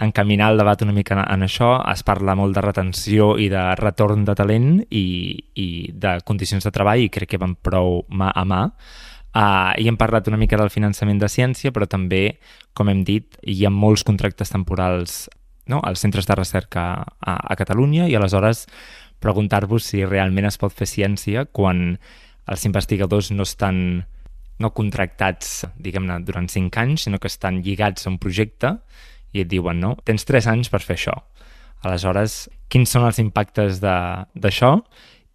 encaminar 0.02 0.50
el 0.52 0.58
debat 0.58 0.82
una 0.82 0.92
mica 0.92 1.14
en, 1.14 1.22
en 1.24 1.46
això. 1.46 1.74
Es 1.92 2.02
parla 2.04 2.36
molt 2.38 2.56
de 2.56 2.64
retenció 2.64 3.32
i 3.38 3.48
de 3.52 3.62
retorn 3.78 4.26
de 4.28 4.36
talent 4.36 4.68
i, 4.90 5.06
i 5.54 5.68
de 5.94 6.18
condicions 6.28 6.64
de 6.66 6.74
treball 6.74 7.06
i 7.06 7.10
crec 7.12 7.34
que 7.34 7.40
van 7.40 7.54
prou 7.56 8.02
mà 8.10 8.32
a 8.34 8.44
mà. 8.48 8.62
Uh, 9.32 9.72
I 9.80 9.86
hem 9.88 9.96
parlat 9.96 10.26
una 10.28 10.36
mica 10.36 10.58
del 10.60 10.70
finançament 10.72 11.20
de 11.22 11.28
ciència, 11.32 11.72
però 11.72 11.88
també, 11.88 12.38
com 12.76 12.90
hem 12.92 13.00
dit, 13.08 13.38
hi 13.48 13.64
ha 13.64 13.72
molts 13.72 14.04
contractes 14.04 14.52
temporals 14.52 15.30
no? 15.66 15.80
als 15.80 16.02
centres 16.04 16.28
de 16.28 16.36
recerca 16.36 16.84
a, 17.00 17.36
a 17.40 17.56
Catalunya 17.56 18.08
i 18.10 18.16
aleshores 18.18 18.66
preguntar-vos 19.22 19.86
si 19.86 20.02
realment 20.04 20.48
es 20.50 20.58
pot 20.60 20.74
fer 20.74 20.88
ciència 20.90 21.46
quan 21.46 21.96
els 22.50 22.66
investigadors 22.66 23.30
no 23.32 23.46
estan 23.46 24.02
no 24.62 24.70
contractats, 24.76 25.64
diguem-ne, 25.80 26.20
durant 26.26 26.46
5 26.50 26.78
anys, 26.82 27.06
sinó 27.06 27.18
que 27.18 27.30
estan 27.30 27.62
lligats 27.64 28.06
a 28.06 28.12
un 28.12 28.18
projecte 28.22 28.76
i 29.32 29.42
et 29.42 29.48
diuen, 29.50 29.80
no, 29.80 29.96
tens 30.06 30.26
3 30.28 30.50
anys 30.52 30.70
per 30.70 30.82
fer 30.84 30.98
això. 30.98 31.16
Aleshores, 31.82 32.46
quins 32.70 32.92
són 32.92 33.08
els 33.08 33.18
impactes 33.18 33.80
d'això 33.82 34.76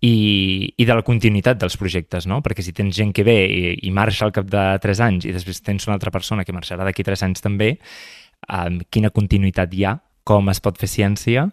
i, 0.02 0.74
i 0.78 0.86
de 0.86 0.94
la 0.94 1.06
continuïtat 1.06 1.58
dels 1.62 1.78
projectes, 1.80 2.28
no? 2.30 2.42
Perquè 2.46 2.66
si 2.66 2.74
tens 2.78 2.96
gent 2.96 3.14
que 3.16 3.26
ve 3.26 3.38
i, 3.50 3.62
i 3.88 3.92
marxa 3.94 4.28
al 4.28 4.36
cap 4.36 4.50
de 4.52 4.66
3 4.84 5.02
anys 5.08 5.26
i 5.26 5.34
després 5.34 5.64
tens 5.66 5.88
una 5.90 5.98
altra 5.98 6.14
persona 6.14 6.46
que 6.46 6.54
marxarà 6.54 6.86
d'aquí 6.86 7.06
3 7.08 7.26
anys 7.30 7.42
també, 7.42 7.74
eh, 7.78 8.70
quina 8.94 9.14
continuïtat 9.14 9.74
hi 9.74 9.88
ha, 9.88 9.98
com 10.28 10.50
es 10.54 10.62
pot 10.62 10.78
fer 10.78 10.90
ciència 10.92 11.48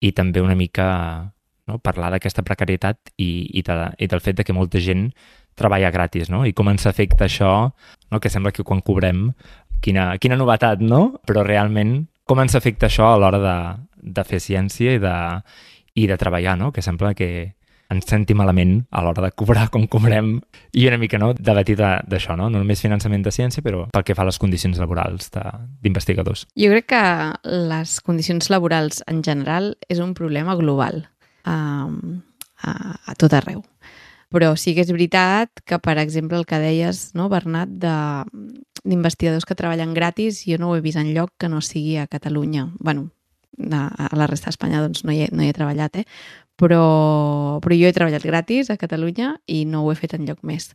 i 0.00 0.12
també 0.16 0.40
una 0.40 0.56
mica 0.58 0.86
no? 1.68 1.78
parlar 1.78 2.10
d'aquesta 2.14 2.44
precarietat 2.46 3.12
i, 3.18 3.48
i, 3.52 3.62
de, 3.66 3.76
i 3.98 4.08
del 4.08 4.22
fet 4.24 4.40
de 4.40 4.46
que 4.46 4.56
molta 4.56 4.80
gent 4.80 5.10
treballa 5.58 5.92
gratis, 5.92 6.30
no? 6.32 6.46
I 6.48 6.54
com 6.56 6.70
ens 6.72 6.86
afecta 6.88 7.26
això, 7.26 7.52
no? 8.10 8.20
que 8.20 8.30
sembla 8.32 8.54
que 8.56 8.64
quan 8.64 8.80
cobrem, 8.80 9.26
quina, 9.84 10.14
quina 10.22 10.38
novetat, 10.40 10.80
no? 10.80 11.18
Però 11.28 11.44
realment, 11.44 12.06
com 12.24 12.40
ens 12.40 12.56
afecta 12.56 12.88
això 12.88 13.10
a 13.12 13.18
l'hora 13.20 13.42
de, 13.42 13.56
de 14.16 14.24
fer 14.24 14.40
ciència 14.40 14.96
i 14.96 15.02
de, 15.02 15.16
i 16.00 16.06
de 16.08 16.16
treballar, 16.16 16.56
no? 16.56 16.72
Que 16.72 16.84
sembla 16.84 17.12
que 17.18 17.28
ens 17.92 18.08
senti 18.08 18.34
malament 18.34 18.82
a 18.90 19.02
l'hora 19.04 19.24
de 19.26 19.32
cobrar 19.36 19.68
com 19.72 19.86
cobrem 19.90 20.34
i 20.72 20.86
una 20.88 20.98
mica 21.00 21.20
no, 21.20 21.32
debatir 21.36 21.76
d'això, 21.78 22.36
no? 22.38 22.48
no 22.50 22.62
només 22.62 22.82
finançament 22.82 23.24
de 23.24 23.32
ciència, 23.34 23.64
però 23.64 23.86
pel 23.92 24.06
que 24.06 24.16
fa 24.18 24.24
a 24.26 24.30
les 24.30 24.40
condicions 24.42 24.80
laborals 24.82 25.30
d'investigadors. 25.32 26.46
Jo 26.58 26.72
crec 26.72 26.90
que 26.94 27.04
les 27.72 27.98
condicions 28.04 28.50
laborals 28.52 29.02
en 29.06 29.22
general 29.24 29.74
és 29.92 30.02
un 30.02 30.14
problema 30.18 30.56
global 30.58 31.04
a, 31.44 31.88
a, 32.62 32.72
a 33.06 33.18
tot 33.18 33.36
arreu. 33.36 33.62
Però 34.32 34.54
sí 34.56 34.72
que 34.72 34.80
és 34.80 34.92
veritat 34.92 35.60
que, 35.68 35.76
per 35.76 35.98
exemple, 36.00 36.38
el 36.40 36.46
que 36.48 36.56
deies, 36.56 37.10
no, 37.12 37.28
Bernat, 37.28 37.68
d'investigadors 37.76 39.44
que 39.44 39.56
treballen 39.58 39.92
gratis, 39.92 40.46
jo 40.48 40.56
no 40.56 40.70
ho 40.70 40.78
he 40.78 40.84
vist 40.84 40.96
en 40.96 41.12
lloc 41.12 41.34
que 41.36 41.52
no 41.52 41.60
sigui 41.60 41.98
a 42.00 42.08
Catalunya. 42.08 42.70
bueno, 42.80 43.10
a, 43.70 44.08
a 44.08 44.16
la 44.16 44.26
resta 44.26 44.50
d'Espanya 44.50 44.80
doncs 44.82 45.04
no 45.04 45.12
hi, 45.12 45.24
he, 45.24 45.28
no 45.32 45.44
hi 45.44 45.50
he 45.50 45.56
treballat, 45.56 46.00
eh? 46.00 46.06
Però, 46.60 47.58
però 47.62 47.78
jo 47.78 47.88
he 47.88 47.96
treballat 47.96 48.26
gratis 48.26 48.70
a 48.70 48.78
Catalunya 48.80 49.36
i 49.46 49.64
no 49.64 49.84
ho 49.84 49.92
he 49.92 49.98
fet 49.98 50.14
en 50.18 50.26
lloc 50.28 50.42
més. 50.46 50.72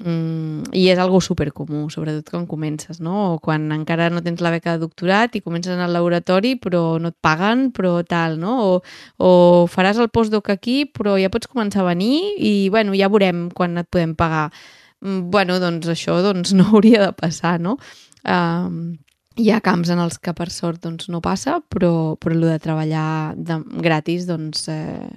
Mm, 0.00 0.72
I 0.74 0.86
és 0.90 0.98
algo 0.98 1.20
supercomú, 1.22 1.84
sobretot 1.92 2.30
quan 2.32 2.46
comences, 2.48 2.98
no? 3.04 3.34
O 3.34 3.38
quan 3.44 3.68
encara 3.74 4.08
no 4.10 4.22
tens 4.24 4.40
la 4.42 4.50
beca 4.50 4.74
de 4.74 4.82
doctorat 4.82 5.36
i 5.36 5.42
comences 5.44 5.74
en 5.76 5.82
el 5.84 5.92
laboratori 5.94 6.56
però 6.58 6.98
no 6.98 7.12
et 7.12 7.18
paguen, 7.22 7.68
però 7.76 8.00
tal, 8.08 8.38
no? 8.40 8.56
O, 8.64 8.72
o 9.22 9.30
faràs 9.70 10.00
el 10.02 10.10
postdoc 10.10 10.50
aquí 10.50 10.82
però 10.88 11.14
ja 11.20 11.30
pots 11.30 11.50
començar 11.50 11.84
a 11.84 11.90
venir 11.92 12.16
i, 12.38 12.68
bueno, 12.72 12.96
ja 12.98 13.12
veurem 13.12 13.46
quan 13.54 13.78
et 13.84 13.90
podem 13.92 14.16
pagar. 14.18 14.48
Mm, 15.04 15.30
bueno, 15.30 15.60
doncs 15.62 15.86
això 15.92 16.18
doncs, 16.24 16.54
no 16.58 16.72
hauria 16.72 17.06
de 17.06 17.12
passar, 17.18 17.58
no? 17.60 17.76
Um, 18.24 18.96
hi 19.36 19.50
ha 19.50 19.62
camps 19.64 19.92
en 19.92 20.02
els 20.02 20.18
que 20.22 20.34
per 20.36 20.50
sort 20.50 20.82
doncs, 20.84 21.08
no 21.12 21.22
passa, 21.24 21.60
però, 21.72 22.18
però 22.20 22.36
el 22.36 22.44
de 22.50 22.58
treballar 22.62 23.06
de, 23.36 23.58
gratis 23.84 24.26
doncs, 24.28 24.66
eh, 24.72 25.08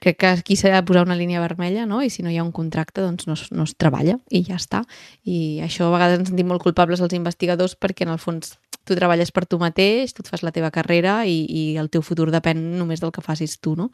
crec 0.00 0.18
que 0.20 0.30
aquí 0.30 0.56
s'ha 0.56 0.72
de 0.72 0.82
posar 0.86 1.04
una 1.06 1.16
línia 1.18 1.42
vermella, 1.42 1.86
no? 1.86 2.02
I 2.02 2.10
si 2.10 2.22
no 2.22 2.30
hi 2.30 2.38
ha 2.38 2.46
un 2.46 2.52
contracte, 2.52 3.02
doncs 3.02 3.26
no 3.26 3.34
es, 3.34 3.48
no 3.52 3.66
es 3.66 3.74
treballa 3.76 4.18
i 4.30 4.44
ja 4.46 4.56
està. 4.56 4.84
I 5.24 5.60
això 5.64 5.88
a 5.88 5.94
vegades 5.96 6.20
ens 6.20 6.32
sentim 6.32 6.48
molt 6.48 6.62
culpables 6.62 7.02
els 7.04 7.16
investigadors 7.18 7.76
perquè 7.76 8.06
en 8.06 8.14
el 8.14 8.22
fons 8.22 8.56
tu 8.88 8.96
treballes 8.96 9.32
per 9.34 9.44
tu 9.44 9.58
mateix, 9.60 10.14
tu 10.16 10.24
et 10.24 10.30
fas 10.30 10.44
la 10.46 10.54
teva 10.54 10.70
carrera 10.72 11.20
i, 11.28 11.42
i 11.44 11.64
el 11.80 11.90
teu 11.92 12.00
futur 12.04 12.30
depèn 12.32 12.62
només 12.78 13.02
del 13.04 13.12
que 13.12 13.24
facis 13.24 13.58
tu, 13.60 13.74
no? 13.76 13.90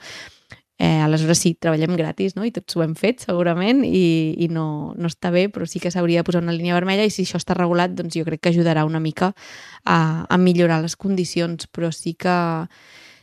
Eh, 0.77 0.99
aleshores 1.01 1.39
sí, 1.39 1.53
treballem 1.55 1.95
gratis, 1.95 2.35
no? 2.35 2.43
I 2.43 2.51
tots 2.51 2.75
ho 2.75 2.83
hem 2.83 2.97
fet 2.99 3.23
segurament 3.23 3.85
i, 3.87 4.35
i 4.43 4.49
no, 4.51 4.93
no 4.99 5.11
està 5.11 5.31
bé, 5.31 5.47
però 5.55 5.69
sí 5.71 5.79
que 5.79 5.93
s'hauria 5.95 6.25
de 6.25 6.27
posar 6.27 6.43
una 6.43 6.55
línia 6.57 6.75
vermella 6.75 7.07
i 7.07 7.13
si 7.15 7.23
això 7.23 7.39
està 7.39 7.55
regulat, 7.55 7.95
doncs 7.95 8.17
jo 8.19 8.25
crec 8.27 8.43
que 8.43 8.51
ajudarà 8.51 8.83
una 8.89 8.99
mica 8.99 9.31
a, 9.85 9.99
a 10.27 10.37
millorar 10.37 10.81
les 10.83 10.99
condicions, 10.99 11.69
però 11.71 11.93
sí 11.95 12.17
que 12.19 12.35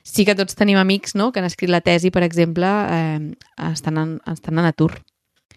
sí 0.04 0.26
que 0.26 0.36
tots 0.36 0.56
tenim 0.56 0.80
amics 0.80 1.16
no? 1.16 1.32
que 1.32 1.42
han 1.42 1.50
escrit 1.50 1.70
la 1.70 1.82
tesi, 1.84 2.12
per 2.12 2.24
exemple, 2.24 2.68
eh, 2.68 3.20
estan, 3.72 3.98
en, 3.98 4.20
estan 4.32 4.60
en 4.60 4.72
atur. 4.72 4.94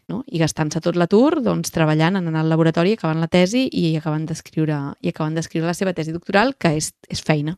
No? 0.09 0.21
I 0.27 0.43
gastant-se 0.43 0.83
tot 0.85 0.99
l'atur, 1.01 1.39
doncs, 1.47 1.73
treballant 1.73 2.19
en 2.19 2.29
el 2.29 2.51
laboratori, 2.51 2.93
acabant 2.99 3.23
la 3.23 3.31
tesi 3.31 3.69
i 3.73 3.95
acaben 3.97 4.27
d'escriure 4.29 4.81
i 5.01 5.15
d'escriure 5.15 5.67
la 5.71 5.79
seva 5.79 5.95
tesi 5.95 6.13
doctoral, 6.13 6.57
que 6.59 6.75
és, 6.77 6.93
és 7.09 7.23
feina. 7.25 7.57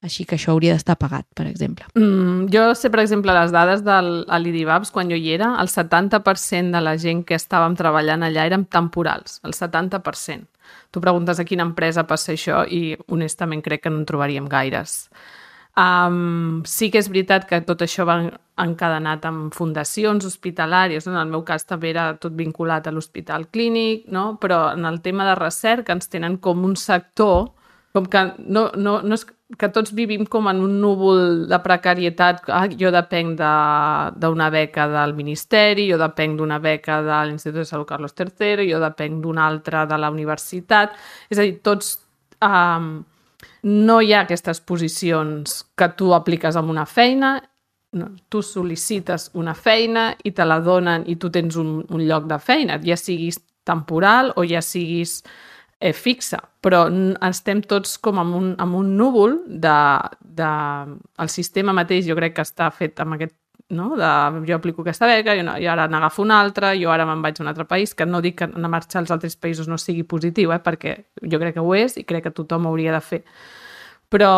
Així 0.00 0.24
que 0.24 0.38
això 0.38 0.54
hauria 0.54 0.72
d'estar 0.72 0.96
pagat, 0.96 1.26
per 1.36 1.44
exemple. 1.50 1.84
Mm, 1.92 2.46
jo 2.52 2.62
sé, 2.78 2.88
per 2.88 3.02
exemple, 3.02 3.34
les 3.36 3.52
dades 3.52 3.82
de 3.84 3.96
l'IDIVABS, 4.40 4.92
quan 4.94 5.10
jo 5.12 5.18
hi 5.18 5.34
era, 5.34 5.50
el 5.60 5.68
70% 5.68 6.72
de 6.72 6.80
la 6.80 6.94
gent 6.96 7.20
que 7.28 7.36
estàvem 7.36 7.76
treballant 7.76 8.24
allà 8.24 8.46
eren 8.48 8.64
temporals, 8.64 9.42
el 9.44 9.52
70%. 9.52 10.48
Tu 10.90 11.02
preguntes 11.04 11.38
a 11.38 11.44
quina 11.44 11.66
empresa 11.68 12.06
passa 12.08 12.32
això 12.32 12.64
i 12.64 12.96
honestament 13.12 13.60
crec 13.62 13.84
que 13.84 13.92
no 13.92 14.00
en 14.00 14.08
trobaríem 14.08 14.48
gaires. 14.48 15.10
Um, 15.78 16.62
sí 16.66 16.90
que 16.90 16.98
és 16.98 17.08
veritat 17.08 17.44
que 17.48 17.60
tot 17.62 17.82
això 17.84 18.04
va 18.08 18.16
encadenat 18.60 19.24
amb 19.28 19.54
fundacions 19.54 20.24
hospitalàries, 20.26 21.06
en 21.06 21.16
el 21.16 21.28
meu 21.30 21.44
cas 21.46 21.64
també 21.68 21.92
era 21.92 22.08
tot 22.20 22.34
vinculat 22.36 22.88
a 22.88 22.92
l'hospital 22.92 23.46
clínic, 23.52 24.08
no? 24.08 24.34
però 24.40 24.72
en 24.74 24.88
el 24.88 25.00
tema 25.04 25.28
de 25.28 25.36
recerca 25.38 25.92
ens 25.92 26.08
tenen 26.08 26.38
com 26.42 26.64
un 26.64 26.74
sector, 26.76 27.52
com 27.94 28.08
que 28.10 28.24
no, 28.38 28.70
no, 28.76 28.98
no 29.02 29.20
és 29.20 29.24
que 29.58 29.68
tots 29.74 29.92
vivim 29.96 30.24
com 30.30 30.46
en 30.50 30.60
un 30.62 30.76
núvol 30.80 31.46
de 31.50 31.58
precarietat, 31.62 32.44
ah, 32.54 32.66
jo 32.70 32.92
depenc 32.94 33.38
d'una 33.38 34.50
de, 34.50 34.56
beca 34.56 34.86
del 34.92 35.14
Ministeri, 35.18 35.88
jo 35.90 35.98
depenc 35.98 36.38
d'una 36.38 36.60
beca 36.62 37.00
de 37.02 37.20
l'Institut 37.28 37.64
de 37.64 37.68
Salut 37.68 37.88
Carlos 37.88 38.14
III, 38.14 38.68
jo 38.70 38.78
depenc 38.82 39.22
d'una 39.22 39.46
altra 39.46 39.86
de 39.90 39.98
la 39.98 40.10
universitat, 40.10 40.98
és 41.30 41.38
a 41.38 41.46
dir, 41.46 41.58
tots... 41.66 41.98
Um, 42.40 43.00
no 43.62 43.98
hi 44.00 44.14
ha 44.14 44.22
aquestes 44.24 44.60
posicions 44.64 45.58
que 45.76 45.88
tu 45.96 46.14
apliques 46.16 46.56
amb 46.56 46.72
una 46.72 46.86
feina, 46.88 47.34
no, 47.92 48.06
tu 48.30 48.40
sol·licites 48.44 49.30
una 49.36 49.54
feina 49.54 50.10
i 50.24 50.32
te 50.32 50.46
la 50.46 50.60
donen 50.64 51.04
i 51.10 51.16
tu 51.20 51.30
tens 51.34 51.56
un, 51.60 51.80
un 51.88 52.04
lloc 52.06 52.28
de 52.30 52.38
feina, 52.40 52.78
ja 52.84 52.96
siguis 52.96 53.40
temporal 53.66 54.32
o 54.36 54.44
ja 54.48 54.62
siguis 54.64 55.20
eh, 55.80 55.92
fixa, 55.96 56.38
però 56.60 56.84
estem 57.26 57.62
tots 57.64 57.96
com 58.04 58.20
amb 58.20 58.36
un, 58.36 58.48
amb 58.60 58.76
un 58.76 58.94
núvol 58.98 59.38
de, 59.48 59.76
de... 60.20 60.50
El 61.24 61.30
sistema 61.32 61.72
mateix 61.76 62.06
jo 62.06 62.16
crec 62.18 62.36
que 62.36 62.44
està 62.44 62.68
fet 62.74 63.00
amb 63.00 63.16
aquest 63.16 63.34
no? 63.70 63.94
de 63.96 64.10
jo 64.46 64.56
aplico 64.56 64.82
aquesta 64.82 65.08
beca, 65.08 65.36
jo, 65.38 65.44
no, 65.46 65.54
jo 65.62 65.70
ara 65.72 65.86
n'agafo 65.88 66.22
una 66.22 66.40
altra, 66.42 66.74
jo 66.76 66.90
ara 66.92 67.06
me'n 67.08 67.22
vaig 67.24 67.40
a 67.40 67.44
un 67.44 67.52
altre 67.52 67.64
país, 67.70 67.94
que 67.94 68.06
no 68.06 68.20
dic 68.20 68.40
que 68.42 68.50
anar 68.50 68.68
a 68.68 68.74
marxar 68.76 69.00
als 69.00 69.14
altres 69.14 69.38
països 69.40 69.70
no 69.70 69.78
sigui 69.78 70.04
positiu, 70.04 70.52
eh? 70.52 70.60
perquè 70.60 70.96
jo 71.22 71.40
crec 71.40 71.56
que 71.56 71.64
ho 71.64 71.72
és 71.78 71.96
i 71.96 72.04
crec 72.04 72.28
que 72.28 72.36
tothom 72.36 72.66
ho 72.66 72.74
hauria 72.74 72.92
de 72.92 73.00
fer. 73.00 73.24
Però 74.10 74.34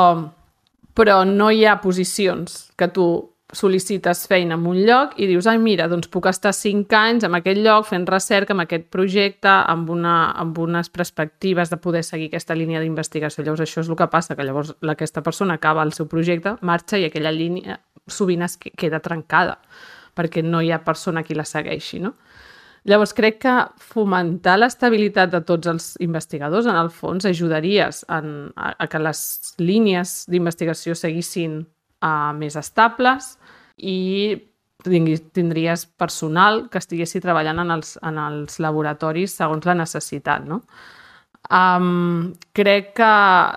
però 0.95 1.23
no 1.25 1.51
hi 1.51 1.65
ha 1.65 1.81
posicions 1.81 2.73
que 2.77 2.89
tu 2.93 3.07
sol·licites 3.53 4.25
feina 4.29 4.57
en 4.57 4.67
un 4.67 4.79
lloc 4.87 5.15
i 5.21 5.29
dius, 5.29 5.47
ai, 5.51 5.59
mira, 5.61 5.87
doncs 5.91 6.09
puc 6.13 6.27
estar 6.31 6.55
cinc 6.57 6.93
anys 6.97 7.27
en 7.29 7.37
aquest 7.37 7.61
lloc 7.61 7.87
fent 7.91 8.07
recerca, 8.09 8.57
amb 8.57 8.65
aquest 8.65 8.89
projecte, 8.95 9.51
amb, 9.51 9.91
una, 9.93 10.17
amb 10.41 10.59
unes 10.59 10.89
perspectives 10.93 11.71
de 11.71 11.79
poder 11.81 12.03
seguir 12.07 12.31
aquesta 12.31 12.57
línia 12.57 12.81
d'investigació. 12.81 13.45
Llavors, 13.45 13.65
això 13.67 13.85
és 13.85 13.91
el 13.93 13.99
que 13.99 14.09
passa, 14.13 14.37
que 14.37 14.47
llavors 14.49 14.73
aquesta 14.95 15.23
persona 15.23 15.61
acaba 15.61 15.85
el 15.85 15.93
seu 15.93 16.09
projecte, 16.09 16.57
marxa 16.63 17.01
i 17.01 17.09
aquella 17.09 17.35
línia 17.35 17.81
sovint 18.09 18.43
es 18.43 18.57
queda 18.59 19.03
trencada 19.05 19.61
perquè 20.17 20.43
no 20.45 20.61
hi 20.61 20.73
ha 20.73 20.83
persona 20.85 21.23
qui 21.25 21.37
la 21.37 21.47
segueixi, 21.49 22.01
no? 22.03 22.17
Llavors, 22.85 23.13
crec 23.15 23.39
que 23.45 23.53
fomentar 23.79 24.57
l'estabilitat 24.59 25.31
de 25.31 25.41
tots 25.47 25.71
els 25.71 25.85
investigadors, 26.03 26.67
en 26.67 26.75
el 26.75 26.91
fons, 26.91 27.25
ajudaries 27.29 28.03
en, 28.11 28.51
a, 28.59 28.73
a 28.75 28.89
que 28.91 28.99
les 28.99 29.21
línies 29.63 30.25
d'investigació 30.33 30.97
seguissin 30.99 31.61
uh, 32.03 32.33
més 32.37 32.57
estables 32.59 33.37
i 33.79 34.35
tindries 34.83 35.87
personal 35.87 36.67
que 36.71 36.81
estiguessi 36.83 37.23
treballant 37.23 37.63
en 37.63 37.71
els, 37.71 37.95
en 38.03 38.19
els 38.19 38.59
laboratoris 38.63 39.37
segons 39.39 39.67
la 39.69 39.79
necessitat, 39.79 40.45
no? 40.49 40.63
Um, 41.51 42.33
crec 42.55 42.93
que 42.97 43.13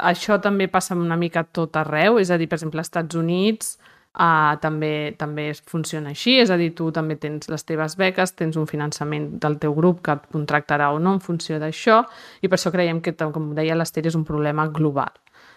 això 0.09 0.39
també 0.41 0.67
passa 0.67 0.97
una 0.97 1.17
mica 1.17 1.45
tot 1.45 1.77
arreu, 1.77 2.17
és 2.19 2.31
a 2.33 2.37
dir, 2.37 2.47
per 2.49 2.57
exemple, 2.57 2.81
als 2.81 2.89
Estats 2.89 3.15
Units 3.15 3.75
uh, 3.77 4.55
també, 4.61 5.13
també 5.19 5.51
funciona 5.69 6.11
així, 6.15 6.39
és 6.41 6.51
a 6.51 6.57
dir, 6.57 6.71
tu 6.75 6.89
també 6.91 7.15
tens 7.21 7.49
les 7.51 7.63
teves 7.63 7.95
beques, 7.99 8.33
tens 8.35 8.57
un 8.57 8.65
finançament 8.67 9.29
del 9.41 9.59
teu 9.61 9.75
grup 9.77 10.01
que 10.05 10.17
et 10.17 10.25
contractarà 10.33 10.91
o 10.95 10.99
no 10.99 11.15
en 11.15 11.21
funció 11.21 11.59
d'això, 11.61 12.01
i 12.41 12.49
per 12.49 12.57
això 12.57 12.73
creiem 12.73 13.01
que, 13.05 13.13
com 13.15 13.53
deia 13.55 13.77
l'Ester, 13.77 14.05
és 14.09 14.17
un 14.17 14.25
problema 14.25 14.67
global. 14.67 15.13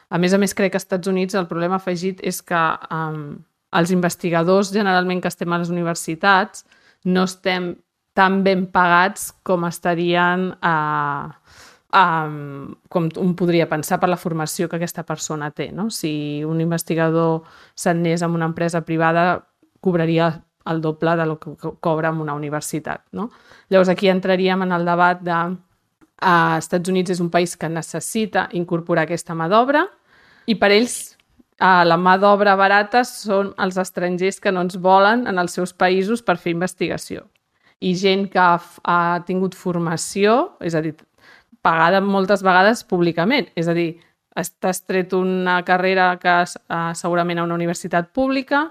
A 0.09 0.19
més 0.19 0.33
a 0.33 0.39
més, 0.41 0.55
crec 0.57 0.73
que 0.73 0.81
als 0.81 0.87
Estats 0.87 1.09
Units 1.11 1.37
el 1.37 1.49
problema 1.51 1.77
afegit 1.77 2.23
és 2.25 2.41
que 2.43 2.63
um, 2.95 3.37
els 3.77 3.93
investigadors, 3.93 4.73
generalment 4.73 5.21
que 5.21 5.29
estem 5.29 5.53
a 5.53 5.59
les 5.61 5.73
universitats, 5.73 6.65
no 7.05 7.27
estem 7.29 7.75
tan 8.17 8.41
ben 8.43 8.67
pagats 8.73 9.29
com 9.47 9.67
estarien 9.69 10.49
uh, 10.65 11.29
um, 11.95 12.75
com 12.89 13.09
un 13.21 13.35
podria 13.39 13.69
pensar 13.69 14.01
per 14.01 14.09
la 14.11 14.19
formació 14.19 14.69
que 14.69 14.81
aquesta 14.81 15.05
persona 15.07 15.53
té. 15.53 15.71
No? 15.73 15.91
Si 15.91 16.43
un 16.45 16.61
investigador 16.65 17.45
s'anés 17.77 18.25
en 18.25 18.35
una 18.35 18.49
empresa 18.49 18.83
privada, 18.89 19.45
cobraria 19.81 20.33
el 20.69 20.81
doble 20.81 21.15
de 21.17 21.27
lo 21.27 21.39
que 21.39 21.55
cobra 21.81 22.09
en 22.09 22.21
una 22.21 22.35
universitat. 22.35 23.05
No? 23.13 23.31
Llavors 23.69 23.89
aquí 23.89 24.09
entraríem 24.09 24.63
en 24.63 24.73
el 24.73 24.85
debat 24.85 25.21
de 25.23 25.39
als 26.19 26.67
Estats 26.67 26.91
Units 26.91 27.15
és 27.15 27.21
un 27.23 27.31
país 27.31 27.55
que 27.57 27.69
necessita 27.71 28.49
incorporar 28.59 29.05
aquesta 29.07 29.37
mà 29.39 29.47
d'obra 29.49 29.85
i 30.49 30.57
per 30.57 30.73
ells 30.73 30.97
eh, 31.61 31.85
la 31.85 31.99
mà 32.01 32.17
d'obra 32.21 32.57
barata 32.57 33.05
són 33.05 33.53
els 33.61 33.77
estrangers 33.81 34.41
que 34.41 34.53
no 34.55 34.65
ens 34.65 34.79
volen 34.81 35.27
en 35.29 35.39
els 35.43 35.59
seus 35.59 35.75
països 35.77 36.25
per 36.25 36.39
fer 36.41 36.55
investigació. 36.55 37.27
I 37.81 37.95
gent 37.95 38.27
que 38.33 38.41
ha, 38.43 38.57
ha 38.83 39.21
tingut 39.27 39.55
formació, 39.55 40.57
és 40.65 40.75
a 40.75 40.83
dir, 40.83 40.97
pagada 41.63 42.01
moltes 42.03 42.43
vegades 42.43 42.83
públicament. 42.89 43.53
És 43.59 43.69
a 43.69 43.77
dir, 43.77 43.93
t'has 44.35 44.83
tret 44.87 45.15
una 45.15 45.61
carrera 45.67 46.11
que 46.19 46.33
has, 46.33 46.57
uh, 46.71 46.91
segurament 46.99 47.39
a 47.39 47.47
una 47.47 47.55
universitat 47.59 48.11
pública, 48.15 48.69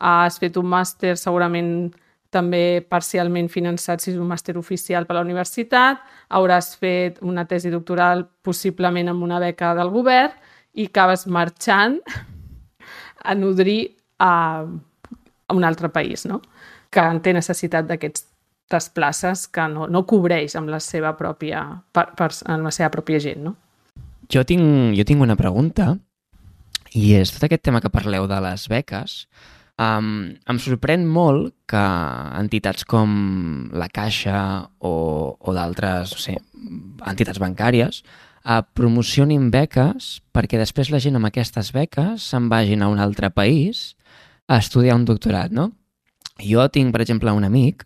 has 0.00 0.38
fet 0.38 0.56
un 0.60 0.68
màster 0.68 1.14
segurament 1.16 1.92
també 2.32 2.82
parcialment 2.84 3.48
finançat 3.48 4.02
si 4.02 4.10
és 4.12 4.18
un 4.20 4.28
màster 4.28 4.56
oficial 4.60 5.06
per 5.08 5.16
la 5.16 5.22
universitat, 5.24 6.02
hauràs 6.28 6.74
fet 6.76 7.20
una 7.24 7.46
tesi 7.48 7.70
doctoral 7.72 8.26
possiblement 8.44 9.08
amb 9.08 9.24
una 9.24 9.40
beca 9.40 9.72
del 9.78 9.92
govern 9.94 10.34
i 10.76 10.86
acabes 10.90 11.26
marxant 11.26 11.98
a 13.24 13.34
nodrir 13.34 13.96
a, 14.18 14.64
a 15.48 15.54
un 15.54 15.64
altre 15.64 15.88
país, 15.88 16.26
no? 16.28 16.42
que 16.92 17.04
té 17.24 17.32
necessitat 17.34 17.88
d'aquestes 17.88 18.90
places 18.94 19.46
que 19.52 19.66
no, 19.72 19.88
no 19.90 20.04
cobreix 20.08 20.54
amb 20.56 20.70
la 20.72 20.80
seva 20.80 21.12
pròpia, 21.18 21.64
per, 21.92 22.10
per, 22.16 22.30
amb 22.46 22.68
la 22.68 22.72
seva 22.74 22.92
pròpia 22.94 23.20
gent. 23.22 23.42
No? 23.48 23.56
Jo 24.32 24.44
tinc, 24.46 24.94
jo 24.96 25.04
tinc 25.06 25.22
una 25.22 25.36
pregunta 25.38 25.94
i 26.96 27.12
és 27.18 27.32
tot 27.34 27.44
aquest 27.46 27.64
tema 27.66 27.82
que 27.82 27.92
parleu 27.92 28.28
de 28.30 28.38
les 28.44 28.68
beques. 28.72 29.24
Um, 29.76 30.32
em 30.48 30.58
sorprèn 30.62 31.02
molt 31.04 31.52
que 31.68 31.82
entitats 32.38 32.86
com 32.88 33.10
la 33.76 33.90
Caixa 33.92 34.38
o, 34.80 34.92
o 35.36 35.52
d'altres 35.52 36.14
no 36.14 36.22
sé, 36.22 36.38
entitats 37.04 37.42
bancàries 37.42 38.00
uh, 38.46 38.62
promocionin 38.78 39.50
beques 39.50 40.20
perquè 40.34 40.60
després 40.60 40.92
la 40.94 41.02
gent 41.02 41.18
amb 41.18 41.28
aquestes 41.28 41.72
beques 41.74 42.30
se'n 42.30 42.48
vagin 42.52 42.82
a 42.82 42.90
un 42.92 43.02
altre 43.02 43.30
país 43.34 43.96
a 44.46 44.60
estudiar 44.62 44.96
un 44.96 45.04
doctorat, 45.04 45.50
no? 45.50 45.72
Jo 46.38 46.68
tinc, 46.70 46.92
per 46.94 47.02
exemple, 47.02 47.32
un 47.32 47.44
amic 47.44 47.82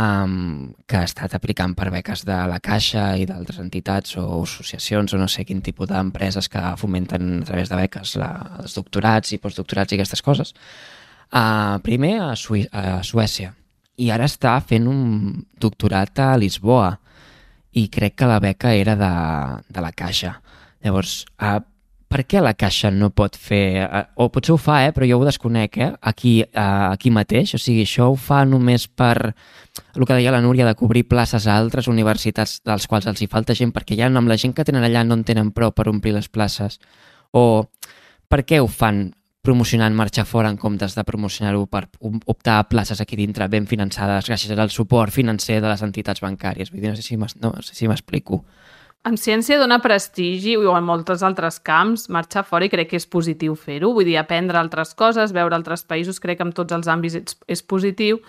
um, 0.00 0.72
que 0.88 0.98
ha 0.98 1.06
estat 1.06 1.36
aplicant 1.36 1.74
per 1.78 1.90
beques 1.94 2.24
de 2.26 2.36
la 2.50 2.58
Caixa 2.64 3.12
i 3.20 3.26
d'altres 3.28 3.60
entitats 3.62 4.16
o 4.18 4.24
associacions 4.42 5.14
o 5.14 5.20
no 5.20 5.28
sé 5.28 5.44
quin 5.46 5.62
tipus 5.62 5.90
d'empreses 5.92 6.48
que 6.50 6.62
fomenten 6.80 7.42
a 7.42 7.48
través 7.48 7.70
de 7.70 7.78
beques 7.78 8.16
la, 8.20 8.30
els 8.64 8.74
doctorats 8.74 9.34
i 9.34 9.40
postdoctorats 9.42 9.92
i 9.92 10.00
aquestes 10.00 10.24
coses. 10.24 10.54
Uh, 11.30 11.78
primer 11.84 12.16
a, 12.22 12.32
Sui 12.36 12.66
a 12.72 13.02
Suècia 13.02 13.54
i 13.98 14.10
ara 14.10 14.26
està 14.26 14.56
fent 14.66 14.86
un 14.90 15.00
doctorat 15.60 16.18
a 16.18 16.34
Lisboa 16.38 16.96
i 17.74 17.88
crec 17.90 18.16
que 18.18 18.30
la 18.30 18.40
beca 18.40 18.74
era 18.74 18.94
de, 18.96 19.12
de 19.68 19.82
la 19.82 19.92
Caixa. 19.92 20.36
Llavors, 20.84 21.24
uh, 21.42 21.58
per 22.14 22.22
què 22.30 22.38
la 22.42 22.54
Caixa 22.54 22.92
no 22.94 23.10
pot 23.10 23.34
fer... 23.40 23.82
Uh, 23.82 24.04
o 24.22 24.28
potser 24.30 24.54
ho 24.54 24.58
fa, 24.60 24.78
eh, 24.86 24.92
però 24.94 25.08
jo 25.08 25.18
ho 25.18 25.26
desconec, 25.26 25.78
eh, 25.82 25.90
aquí, 26.06 26.36
uh, 26.46 26.92
aquí 26.92 27.10
mateix. 27.10 27.56
O 27.56 27.60
sigui, 27.60 27.82
això 27.82 28.12
ho 28.12 28.18
fa 28.20 28.44
només 28.46 28.86
per 28.86 29.16
el 29.26 30.06
que 30.06 30.14
deia 30.14 30.34
la 30.34 30.42
Núria, 30.44 30.68
de 30.68 30.76
cobrir 30.78 31.06
places 31.10 31.48
a 31.48 31.56
altres 31.58 31.90
universitats 31.90 32.60
dels 32.62 32.86
quals 32.86 33.10
els 33.10 33.24
hi 33.24 33.30
falta 33.30 33.56
gent, 33.58 33.74
perquè 33.74 33.98
ja 33.98 34.06
amb 34.06 34.30
la 34.30 34.38
gent 34.38 34.54
que 34.54 34.66
tenen 34.66 34.86
allà 34.86 35.02
no 35.02 35.18
en 35.18 35.26
tenen 35.26 35.50
prou 35.56 35.74
per 35.74 35.88
omplir 35.90 36.14
les 36.14 36.30
places. 36.30 36.78
O 37.34 37.66
per 38.30 38.44
què 38.46 38.62
ho 38.62 38.70
fan 38.70 39.08
promocionant 39.44 39.94
marxar 39.94 40.24
fora 40.24 40.48
en 40.48 40.56
comptes 40.56 40.96
de 40.96 41.04
promocionar-ho 41.04 41.66
per 41.68 41.84
optar 42.00 42.58
a 42.58 42.68
places 42.68 43.02
aquí 43.04 43.16
dintre 43.20 43.48
ben 43.52 43.68
finançades 43.68 44.30
gràcies 44.30 44.56
al 44.56 44.72
suport 44.72 45.12
financer 45.12 45.60
de 45.60 45.68
les 45.68 45.82
entitats 45.84 46.24
bancàries. 46.24 46.72
Vull 46.72 46.80
dir, 46.80 46.94
no 46.94 46.96
sé 46.96 47.74
si 47.76 47.88
m'explico. 47.88 48.40
No, 48.40 49.12
si 49.20 49.34
en 49.36 49.42
ciència 49.44 49.58
dona 49.60 49.82
prestigi 49.84 50.56
o 50.56 50.72
en 50.72 50.86
molts 50.88 51.22
altres 51.28 51.60
camps 51.60 52.08
marxar 52.08 52.46
fora 52.48 52.64
i 52.64 52.72
crec 52.72 52.94
que 52.94 52.96
és 52.96 53.04
positiu 53.04 53.52
fer-ho. 53.52 53.92
Vull 53.92 54.08
dir, 54.08 54.16
aprendre 54.16 54.56
altres 54.56 54.94
coses, 54.96 55.36
veure 55.36 55.56
altres 55.56 55.84
països, 55.84 56.22
crec 56.24 56.40
que 56.40 56.48
en 56.48 56.54
tots 56.56 56.72
els 56.72 56.88
àmbits 56.88 57.36
és 57.44 57.62
positiu, 57.62 58.22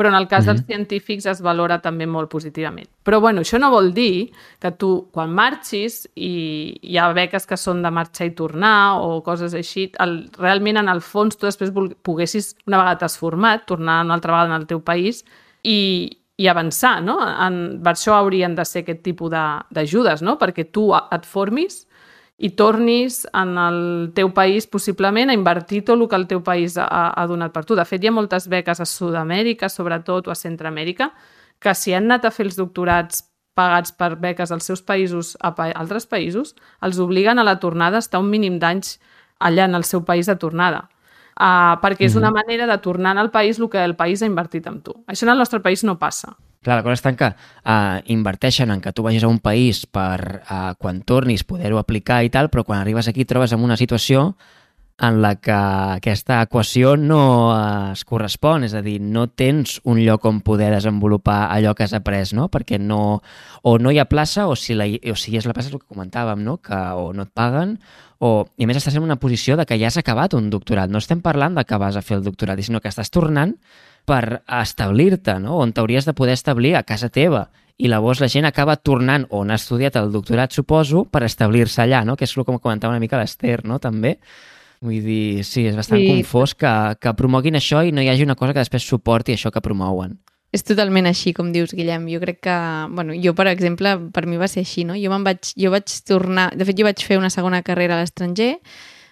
però 0.00 0.08
en 0.08 0.14
el 0.14 0.28
cas 0.28 0.46
mm 0.46 0.48
-hmm. 0.48 0.52
dels 0.54 0.66
científics 0.66 1.26
es 1.26 1.42
valora 1.42 1.78
també 1.78 2.06
molt 2.06 2.30
positivament. 2.30 2.88
Però 3.04 3.20
bueno, 3.20 3.42
això 3.42 3.58
no 3.60 3.70
vol 3.70 3.92
dir 3.92 4.32
que 4.58 4.70
tu, 4.70 5.08
quan 5.12 5.30
marxis, 5.30 6.08
i 6.14 6.78
hi 6.82 6.96
ha 6.96 7.12
beques 7.12 7.46
que 7.46 7.56
són 7.56 7.82
de 7.82 7.90
marxar 7.90 8.26
i 8.26 8.34
tornar 8.34 8.96
o 9.02 9.22
coses 9.22 9.52
així, 9.52 9.92
el, 9.98 10.30
realment 10.38 10.78
en 10.78 10.88
el 10.88 11.02
fons 11.02 11.36
tu 11.36 11.46
després 11.46 11.70
poguessis, 12.02 12.56
una 12.66 12.78
vegada 12.78 12.98
t'has 12.98 13.18
format, 13.18 13.66
tornar 13.66 14.04
una 14.04 14.14
altra 14.14 14.32
vegada 14.32 14.54
al 14.54 14.66
teu 14.66 14.80
país 14.80 15.22
i, 15.62 16.10
i 16.36 16.48
avançar, 16.48 17.02
no? 17.02 17.18
En, 17.46 17.82
per 17.82 17.92
això 17.92 18.14
haurien 18.14 18.54
de 18.54 18.64
ser 18.64 18.82
aquest 18.82 19.02
tipus 19.02 19.30
d'ajudes, 19.70 20.22
no? 20.22 20.38
Perquè 20.38 20.70
tu 20.72 20.94
et 20.94 21.26
formis 21.26 21.86
i 22.40 22.48
tornis 22.56 23.26
en 23.36 23.58
el 23.60 23.80
teu 24.16 24.30
país 24.32 24.66
possiblement 24.66 25.28
a 25.28 25.36
invertir 25.36 25.82
tot 25.84 25.98
el 26.00 26.06
que 26.08 26.16
el 26.16 26.26
teu 26.26 26.40
país 26.40 26.78
ha, 26.80 26.86
ha 27.12 27.26
donat 27.28 27.52
per 27.52 27.66
tu. 27.68 27.76
De 27.76 27.84
fet, 27.84 28.00
hi 28.00 28.08
ha 28.08 28.14
moltes 28.16 28.48
beques 28.48 28.80
a 28.80 28.86
Sud-amèrica, 28.88 29.68
sobretot, 29.68 30.30
o 30.30 30.32
a 30.32 30.38
Centroamèrica, 30.38 31.10
que 31.60 31.74
si 31.76 31.92
han 31.92 32.08
anat 32.08 32.24
a 32.24 32.32
fer 32.32 32.46
els 32.48 32.56
doctorats 32.56 33.26
pagats 33.60 33.92
per 33.92 34.14
beques 34.16 34.54
als 34.54 34.64
seus 34.70 34.80
països 34.80 35.34
a 35.44 35.52
pa 35.52 35.68
altres 35.76 36.08
països, 36.08 36.54
els 36.80 37.00
obliguen 37.04 37.38
a 37.38 37.44
la 37.44 37.58
tornada 37.60 38.00
a 38.00 38.04
estar 38.06 38.22
un 38.24 38.30
mínim 38.32 38.56
d'anys 38.62 38.96
allà 39.38 39.68
en 39.68 39.76
el 39.76 39.84
seu 39.84 40.06
país 40.08 40.30
de 40.30 40.38
tornada. 40.40 40.86
Uh, 41.40 41.76
perquè 41.80 42.08
és 42.08 42.16
una 42.16 42.32
manera 42.32 42.66
de 42.68 42.76
tornar 42.80 43.18
al 43.18 43.30
país 43.32 43.60
el 43.60 43.68
que 43.72 43.84
el 43.84 43.96
país 43.96 44.22
ha 44.22 44.28
invertit 44.28 44.66
en 44.68 44.80
tu. 44.80 44.96
Això 45.08 45.28
en 45.28 45.34
el 45.34 45.44
nostre 45.44 45.60
país 45.60 45.84
no 45.84 45.98
passa. 45.98 46.36
Clar, 46.60 46.76
la 46.76 46.84
cosa 46.84 46.98
està 46.98 47.08
en 47.08 47.16
que 47.16 47.28
uh, 47.32 48.00
inverteixen 48.12 48.68
en 48.68 48.82
que 48.84 48.92
tu 48.92 49.00
vagis 49.00 49.22
a 49.24 49.28
un 49.32 49.38
país 49.40 49.86
per, 49.88 50.42
uh, 50.44 50.74
quan 50.76 50.98
tornis, 51.08 51.40
poder-ho 51.48 51.78
aplicar 51.80 52.18
i 52.20 52.28
tal, 52.28 52.50
però 52.52 52.66
quan 52.68 52.82
arribes 52.82 53.08
aquí 53.08 53.24
trobes 53.24 53.54
en 53.56 53.64
una 53.64 53.78
situació 53.80 54.34
en 55.00 55.22
la 55.22 55.30
que 55.40 55.56
aquesta 55.56 56.42
equació 56.44 56.98
no 57.00 57.22
es 57.94 58.04
correspon, 58.04 58.66
és 58.68 58.74
a 58.76 58.82
dir, 58.84 58.98
no 59.00 59.24
tens 59.32 59.78
un 59.88 60.02
lloc 60.04 60.28
on 60.28 60.42
poder 60.44 60.68
desenvolupar 60.74 61.46
allò 61.48 61.72
que 61.72 61.86
has 61.86 61.96
après, 61.96 62.34
no? 62.36 62.50
Perquè 62.52 62.76
no, 62.76 63.22
o 63.64 63.78
no 63.80 63.88
hi 63.88 63.96
ha 64.02 64.10
plaça 64.12 64.44
o 64.44 64.52
si, 64.52 64.76
la, 64.76 64.84
o 64.84 65.16
si 65.16 65.32
és 65.40 65.48
la 65.48 65.56
plaça 65.56 65.72
és 65.72 65.78
el 65.78 65.80
que 65.80 65.88
comentàvem, 65.88 66.44
no? 66.44 66.58
Que 66.60 66.76
o 66.76 67.14
no 67.16 67.24
et 67.24 67.32
paguen 67.32 67.78
o, 68.20 68.44
i 68.60 68.68
a 68.68 68.68
més 68.68 68.76
estàs 68.76 69.00
en 69.00 69.08
una 69.08 69.16
posició 69.16 69.56
de 69.56 69.64
que 69.64 69.80
ja 69.80 69.88
has 69.88 69.96
acabat 69.96 70.36
un 70.36 70.52
doctorat. 70.52 70.92
No 70.92 71.00
estem 71.00 71.24
parlant 71.24 71.56
de 71.56 71.64
que 71.64 71.80
vas 71.80 71.96
a 71.96 72.04
fer 72.04 72.20
el 72.20 72.26
doctorat, 72.28 72.60
sinó 72.60 72.84
que 72.84 72.92
estàs 72.92 73.08
tornant 73.08 73.56
per 74.04 74.42
establir-te, 74.60 75.38
no? 75.40 75.58
on 75.60 75.72
t'hauries 75.72 76.06
de 76.06 76.14
poder 76.14 76.34
establir 76.34 76.76
a 76.76 76.82
casa 76.82 77.08
teva. 77.08 77.48
I 77.80 77.88
llavors 77.88 78.20
la 78.20 78.28
gent 78.28 78.44
acaba 78.44 78.76
tornant 78.76 79.24
on 79.30 79.50
ha 79.50 79.56
estudiat 79.56 79.96
el 79.96 80.10
doctorat, 80.12 80.52
suposo, 80.52 81.06
per 81.08 81.22
establir-se 81.24 81.80
allà, 81.82 82.04
no? 82.04 82.16
que 82.16 82.24
és 82.28 82.36
el 82.36 82.44
que 82.44 82.58
comentava 82.58 82.92
una 82.92 83.00
mica 83.00 83.18
l'Ester, 83.20 83.62
no? 83.64 83.78
també. 83.80 84.18
Vull 84.80 85.00
dir, 85.04 85.44
sí, 85.44 85.66
és 85.68 85.76
bastant 85.76 86.00
Sí. 86.00 86.08
confós 86.08 86.54
que, 86.54 86.70
que 87.00 87.12
promoguin 87.14 87.56
això 87.56 87.82
i 87.84 87.92
no 87.92 88.00
hi 88.00 88.08
hagi 88.08 88.24
una 88.24 88.36
cosa 88.36 88.52
que 88.52 88.60
després 88.64 88.84
suporti 88.84 89.32
això 89.32 89.50
que 89.52 89.60
promouen. 89.60 90.18
És 90.52 90.64
totalment 90.66 91.06
així, 91.06 91.32
com 91.32 91.52
dius, 91.52 91.70
Guillem. 91.76 92.08
Jo 92.10 92.18
crec 92.18 92.40
que, 92.42 92.54
bueno, 92.90 93.14
jo, 93.14 93.34
per 93.38 93.46
exemple, 93.46 93.92
per 94.10 94.26
mi 94.26 94.36
va 94.40 94.48
ser 94.48 94.64
així, 94.64 94.82
no? 94.84 94.96
Jo 94.98 95.12
vaig, 95.22 95.52
jo 95.54 95.70
vaig 95.70 95.92
tornar... 96.08 96.48
De 96.56 96.64
fet, 96.66 96.76
jo 96.80 96.84
vaig 96.88 97.04
fer 97.06 97.20
una 97.20 97.30
segona 97.30 97.60
carrera 97.62 97.94
a 97.94 98.00
l'estranger, 98.00 98.56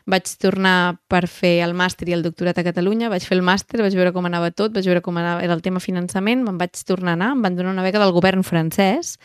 vaig 0.09 0.31
tornar 0.40 0.97
per 1.12 1.27
fer 1.29 1.59
el 1.66 1.75
màster 1.77 2.09
i 2.09 2.14
el 2.16 2.23
doctorat 2.25 2.57
a 2.59 2.64
Catalunya, 2.64 3.11
vaig 3.12 3.27
fer 3.29 3.37
el 3.37 3.44
màster, 3.44 3.83
vaig 3.85 3.92
veure 3.99 4.12
com 4.16 4.25
anava 4.25 4.49
tot, 4.57 4.73
vaig 4.73 4.87
veure 4.88 5.03
com 5.05 5.18
anava, 5.21 5.42
era 5.44 5.53
el 5.53 5.61
tema 5.64 5.83
finançament, 5.85 6.42
me'n 6.47 6.57
vaig 6.61 6.81
tornar 6.88 7.12
a 7.12 7.18
anar, 7.18 7.33
em 7.37 7.42
van 7.44 7.59
donar 7.59 7.75
una 7.77 7.85
beca 7.85 8.01
del 8.01 8.14
govern 8.16 8.40
francès, 8.47 9.18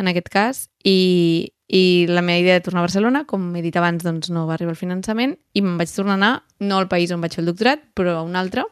en 0.00 0.08
aquest 0.08 0.30
cas, 0.32 0.62
i, 0.88 1.52
i 1.68 1.82
la 2.08 2.22
meva 2.24 2.40
idea 2.40 2.56
de 2.56 2.64
tornar 2.64 2.80
a 2.80 2.86
Barcelona, 2.88 3.26
com 3.28 3.50
he 3.56 3.62
dit 3.62 3.76
abans, 3.76 4.00
doncs 4.06 4.30
no 4.32 4.46
va 4.48 4.56
arribar 4.56 4.72
el 4.72 4.80
finançament, 4.80 5.36
i 5.52 5.60
me'n 5.60 5.76
vaig 5.76 5.92
tornar 5.92 6.16
a 6.16 6.20
anar, 6.22 6.32
no 6.64 6.80
al 6.80 6.88
país 6.88 7.12
on 7.12 7.20
vaig 7.20 7.36
fer 7.36 7.44
el 7.44 7.50
doctorat, 7.52 7.84
però 7.92 8.16
a 8.16 8.24
un 8.24 8.34
altre, 8.40 8.64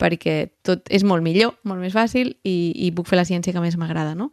perquè 0.00 0.36
tot 0.64 0.86
és 0.88 1.02
molt 1.04 1.20
millor, 1.26 1.56
molt 1.68 1.82
més 1.82 1.92
fàcil 1.92 2.30
i, 2.46 2.54
i 2.86 2.92
puc 2.96 3.10
fer 3.10 3.18
la 3.18 3.26
ciència 3.28 3.52
que 3.52 3.60
més 3.60 3.74
m'agrada, 3.76 4.14
no? 4.16 4.30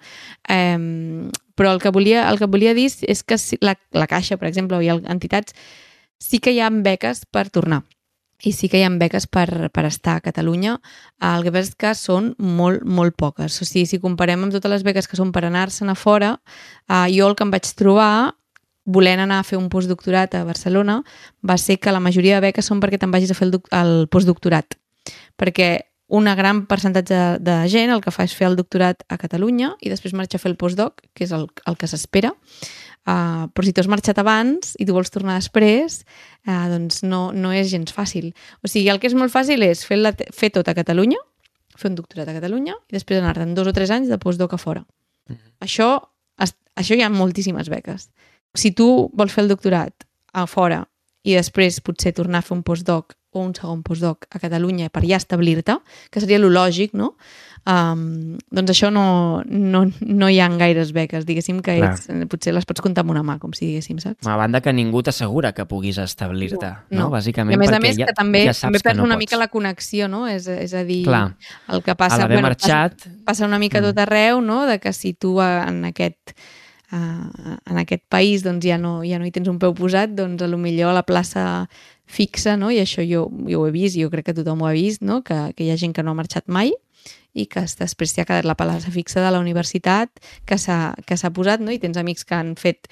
Um, 0.47 1.27
però 1.57 1.73
el 1.73 1.81
que, 1.81 1.89
volia, 1.91 2.21
el 2.29 2.37
que 2.39 2.47
volia 2.47 2.71
dir 2.77 2.85
és 3.01 3.23
que 3.25 3.35
si- 3.41 3.57
la, 3.65 3.73
la 3.91 4.07
Caixa, 4.07 4.37
per 4.37 4.47
exemple, 4.47 4.77
o 4.77 4.81
hi 4.85 4.87
ha 4.93 4.95
entitats, 5.11 5.57
sí 6.19 6.39
que 6.39 6.53
hi 6.53 6.59
ha 6.61 6.69
beques 6.71 7.25
per 7.29 7.49
tornar 7.49 7.83
i 8.43 8.51
sí 8.53 8.69
que 8.69 8.79
hi 8.79 8.85
ha 8.85 8.89
beques 8.93 9.25
per, 9.27 9.69
per 9.73 9.85
estar 9.87 10.17
a 10.17 10.21
Catalunya. 10.21 10.77
El 11.25 11.45
que 11.45 11.53
passa 11.53 11.71
és 11.71 11.77
que 11.79 11.93
són 11.97 12.33
molt, 12.37 12.83
molt 12.85 13.15
poques. 13.17 13.61
O 13.61 13.65
sigui, 13.65 13.87
si 13.89 14.01
comparem 14.03 14.45
amb 14.45 14.53
totes 14.53 14.71
les 14.71 14.85
beques 14.85 15.09
que 15.09 15.17
són 15.17 15.31
per 15.33 15.47
anar-se'n 15.47 15.89
a 15.89 15.95
fora, 15.97 16.35
eh, 16.87 17.07
jo 17.15 17.29
el 17.29 17.35
que 17.35 17.47
em 17.47 17.53
vaig 17.53 17.69
trobar 17.79 18.35
volent 18.87 19.19
anar 19.19 19.41
a 19.41 19.43
fer 19.43 19.57
un 19.59 19.67
postdoctorat 19.67 20.37
a 20.37 20.45
Barcelona 20.47 21.01
va 21.43 21.57
ser 21.59 21.75
que 21.81 21.91
la 21.91 21.99
majoria 21.99 22.37
de 22.37 22.47
beques 22.47 22.69
són 22.69 22.79
perquè 22.79 23.01
te'n 23.01 23.11
vagis 23.11 23.33
a 23.33 23.35
fer 23.35 23.49
el, 23.49 23.57
el 23.75 24.07
postdoctorat. 24.07 24.77
Perquè 25.35 25.71
una 26.07 26.35
gran 26.35 26.65
percentatge 26.67 27.13
de, 27.13 27.39
de 27.43 27.55
gent 27.67 27.91
el 27.91 28.01
que 28.03 28.13
fa 28.15 28.23
és 28.23 28.35
fer 28.35 28.47
el 28.47 28.55
doctorat 28.55 29.03
a 29.11 29.17
Catalunya 29.19 29.73
i 29.83 29.91
després 29.91 30.15
marxa 30.15 30.39
a 30.39 30.43
fer 30.43 30.53
el 30.53 30.59
postdoc, 30.59 31.03
que 31.13 31.25
és 31.27 31.33
el, 31.35 31.49
el 31.67 31.75
que 31.75 31.89
s'espera. 31.91 32.31
Uh, 33.07 33.47
però 33.55 33.63
si 33.63 33.71
tu 33.71 33.79
has 33.79 33.87
marxat 33.87 34.17
abans 34.19 34.73
i 34.75 34.85
tu 34.85 34.91
vols 34.91 35.11
tornar 35.13 35.37
després, 35.39 36.01
uh, 36.43 36.65
doncs 36.73 37.05
no, 37.07 37.29
no 37.31 37.53
és 37.55 37.69
gens 37.71 37.93
fàcil. 37.95 38.33
O 38.59 38.67
sigui, 38.67 38.89
el 38.91 38.99
que 38.99 39.07
és 39.07 39.15
molt 39.15 39.31
fàcil 39.31 39.63
és 39.63 39.85
fer, 39.87 40.01
la, 40.01 40.11
fer 40.35 40.51
tot 40.51 40.67
a 40.67 40.75
Catalunya, 40.75 41.21
fer 41.77 41.91
un 41.91 41.95
doctorat 41.95 42.27
a 42.27 42.35
Catalunya 42.35 42.75
i 42.75 42.97
després 42.97 43.21
anar-te'n 43.21 43.55
dos 43.55 43.69
o 43.69 43.75
tres 43.75 43.93
anys 43.95 44.11
de 44.11 44.19
postdoc 44.19 44.57
a 44.57 44.59
fora. 44.59 44.83
Això, 45.63 45.89
es, 46.43 46.53
això 46.75 46.97
hi 46.97 47.03
ha 47.05 47.11
moltíssimes 47.13 47.71
beques. 47.71 48.09
Si 48.57 48.73
tu 48.75 48.89
vols 49.15 49.33
fer 49.33 49.45
el 49.45 49.51
doctorat 49.53 50.07
a 50.33 50.45
fora 50.49 50.83
i 51.27 51.35
després 51.35 51.79
potser 51.83 52.13
tornar 52.15 52.43
a 52.43 52.47
fer 52.47 52.55
un 52.57 52.63
postdoc 52.67 53.16
o 53.31 53.43
un 53.43 53.53
segon 53.55 53.83
postdoc 53.83 54.25
a 54.31 54.39
Catalunya 54.39 54.89
per 54.93 55.03
ja 55.05 55.19
establir-te, 55.19 55.77
que 56.11 56.23
seria 56.23 56.39
lo 56.39 56.49
lògic, 56.53 56.95
no? 56.97 57.15
Um, 57.67 58.37
doncs 58.53 58.71
això 58.71 58.87
no, 58.93 59.43
no, 59.43 59.81
no 59.99 60.27
hi 60.31 60.37
ha 60.39 60.45
gaires 60.55 60.93
beques, 60.95 61.25
diguéssim, 61.27 61.57
que 61.59 61.73
Clar. 61.81 61.89
ets, 61.97 62.07
potser 62.31 62.53
les 62.55 62.63
pots 62.63 62.79
comptar 62.85 63.03
amb 63.03 63.11
una 63.11 63.25
mà, 63.27 63.35
com 63.41 63.51
si 63.51 63.65
diguéssim, 63.65 63.97
saps? 63.99 64.23
A 64.23 64.37
banda 64.39 64.61
que 64.63 64.71
ningú 64.71 65.01
t'assegura 65.03 65.51
que 65.57 65.65
puguis 65.67 65.99
establir-te, 65.99 66.69
no, 66.95 67.01
No. 67.01 67.09
Bàsicament 67.11 67.57
I 67.57 67.59
a 67.59 67.59
més 67.59 67.73
a 67.75 67.81
més 67.83 67.97
ja, 67.99 68.07
que 68.07 68.15
també, 68.15 68.45
ja 68.47 68.53
també 68.55 68.79
perds 68.79 69.01
no 69.01 69.03
una 69.03 69.17
pots. 69.17 69.25
mica 69.25 69.41
la 69.41 69.49
connexió, 69.51 70.07
no? 70.07 70.23
És, 70.31 70.47
és 70.47 70.73
a 70.73 70.85
dir, 70.87 71.01
Clar, 71.09 71.25
el 71.75 71.83
que 71.83 71.91
a 71.91 71.97
passa... 71.99 72.21
l'haver 72.23 72.37
bueno, 72.37 72.47
marxat... 72.47 72.95
Passa, 73.03 73.17
passa 73.27 73.49
una 73.49 73.59
mica 73.59 73.81
a 73.81 73.87
tot 73.89 73.99
arreu, 73.99 74.39
no? 74.39 74.61
De 74.69 74.79
que 74.79 74.93
si 74.95 75.11
tu 75.13 75.35
en 75.43 75.83
aquest, 75.91 76.37
uh, 76.93 77.57
en 77.67 77.83
aquest 77.83 78.05
país 78.07 78.47
doncs 78.47 78.63
ja 78.63 78.79
no, 78.79 79.01
ja 79.03 79.19
no 79.19 79.27
hi 79.27 79.35
tens 79.35 79.51
un 79.51 79.59
peu 79.59 79.75
posat, 79.75 80.15
doncs 80.15 80.39
a 80.39 80.47
lo 80.47 80.57
millor 80.61 80.95
a 80.95 81.01
la 81.01 81.03
plaça 81.03 81.67
fixa, 82.07 82.55
no? 82.57 82.71
I 82.71 82.79
això 82.81 83.03
jo, 83.05 83.27
jo 83.47 83.61
ho 83.61 83.67
he 83.67 83.73
vist, 83.75 83.97
jo 83.99 84.09
crec 84.09 84.29
que 84.29 84.37
tothom 84.37 84.63
ho 84.63 84.69
ha 84.69 84.75
vist, 84.75 85.03
no? 85.03 85.21
Que, 85.27 85.51
que 85.55 85.67
hi 85.67 85.71
ha 85.71 85.79
gent 85.79 85.93
que 85.93 86.03
no 86.03 86.15
ha 86.15 86.19
marxat 86.19 86.47
mai 86.47 86.73
i 87.37 87.45
que 87.45 87.61
després 87.67 88.13
s'hi 88.13 88.23
ha 88.23 88.27
quedat 88.27 88.47
la 88.47 88.57
plaça 88.57 88.91
fixa 88.91 89.21
de 89.21 89.29
la 89.31 89.41
universitat 89.43 90.09
que 90.47 90.57
s'ha 90.57 91.33
posat, 91.35 91.61
no? 91.61 91.71
I 91.71 91.79
tens 91.83 91.99
amics 91.99 92.25
que 92.25 92.39
han 92.39 92.55
fet 92.57 92.89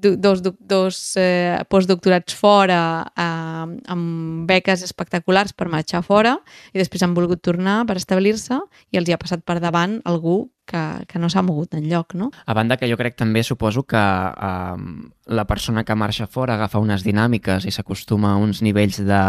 dos, 0.00 0.42
dos 0.42 1.00
eh, 1.20 1.60
postdoctorats 1.70 2.34
fora 2.36 2.80
eh, 3.14 3.66
amb 3.92 4.46
beques 4.48 4.84
espectaculars 4.86 5.52
per 5.52 5.68
marxar 5.72 6.02
fora 6.06 6.38
i 6.72 6.80
després 6.80 7.04
han 7.04 7.16
volgut 7.16 7.42
tornar 7.44 7.82
per 7.88 7.98
establir-se 8.00 8.58
i 8.90 9.00
els 9.00 9.08
hi 9.08 9.16
ha 9.16 9.20
passat 9.20 9.44
per 9.44 9.60
davant 9.60 10.00
algú 10.08 10.48
que, 10.70 10.82
que 11.10 11.18
no 11.18 11.28
s'ha 11.30 11.42
mogut 11.42 11.74
enlloc, 11.74 12.14
no? 12.14 12.30
A 12.46 12.54
banda 12.54 12.76
que 12.78 12.88
jo 12.90 12.98
crec 13.00 13.16
també, 13.18 13.42
suposo 13.42 13.82
que 13.90 14.00
um, 14.00 15.10
la 15.26 15.44
persona 15.50 15.82
que 15.84 15.96
marxa 15.98 16.28
fora 16.30 16.54
agafa 16.54 16.82
unes 16.82 17.02
dinàmiques 17.06 17.66
i 17.66 17.74
s'acostuma 17.74 18.34
a 18.34 18.40
uns 18.40 18.62
nivells 18.62 19.00
de, 19.06 19.22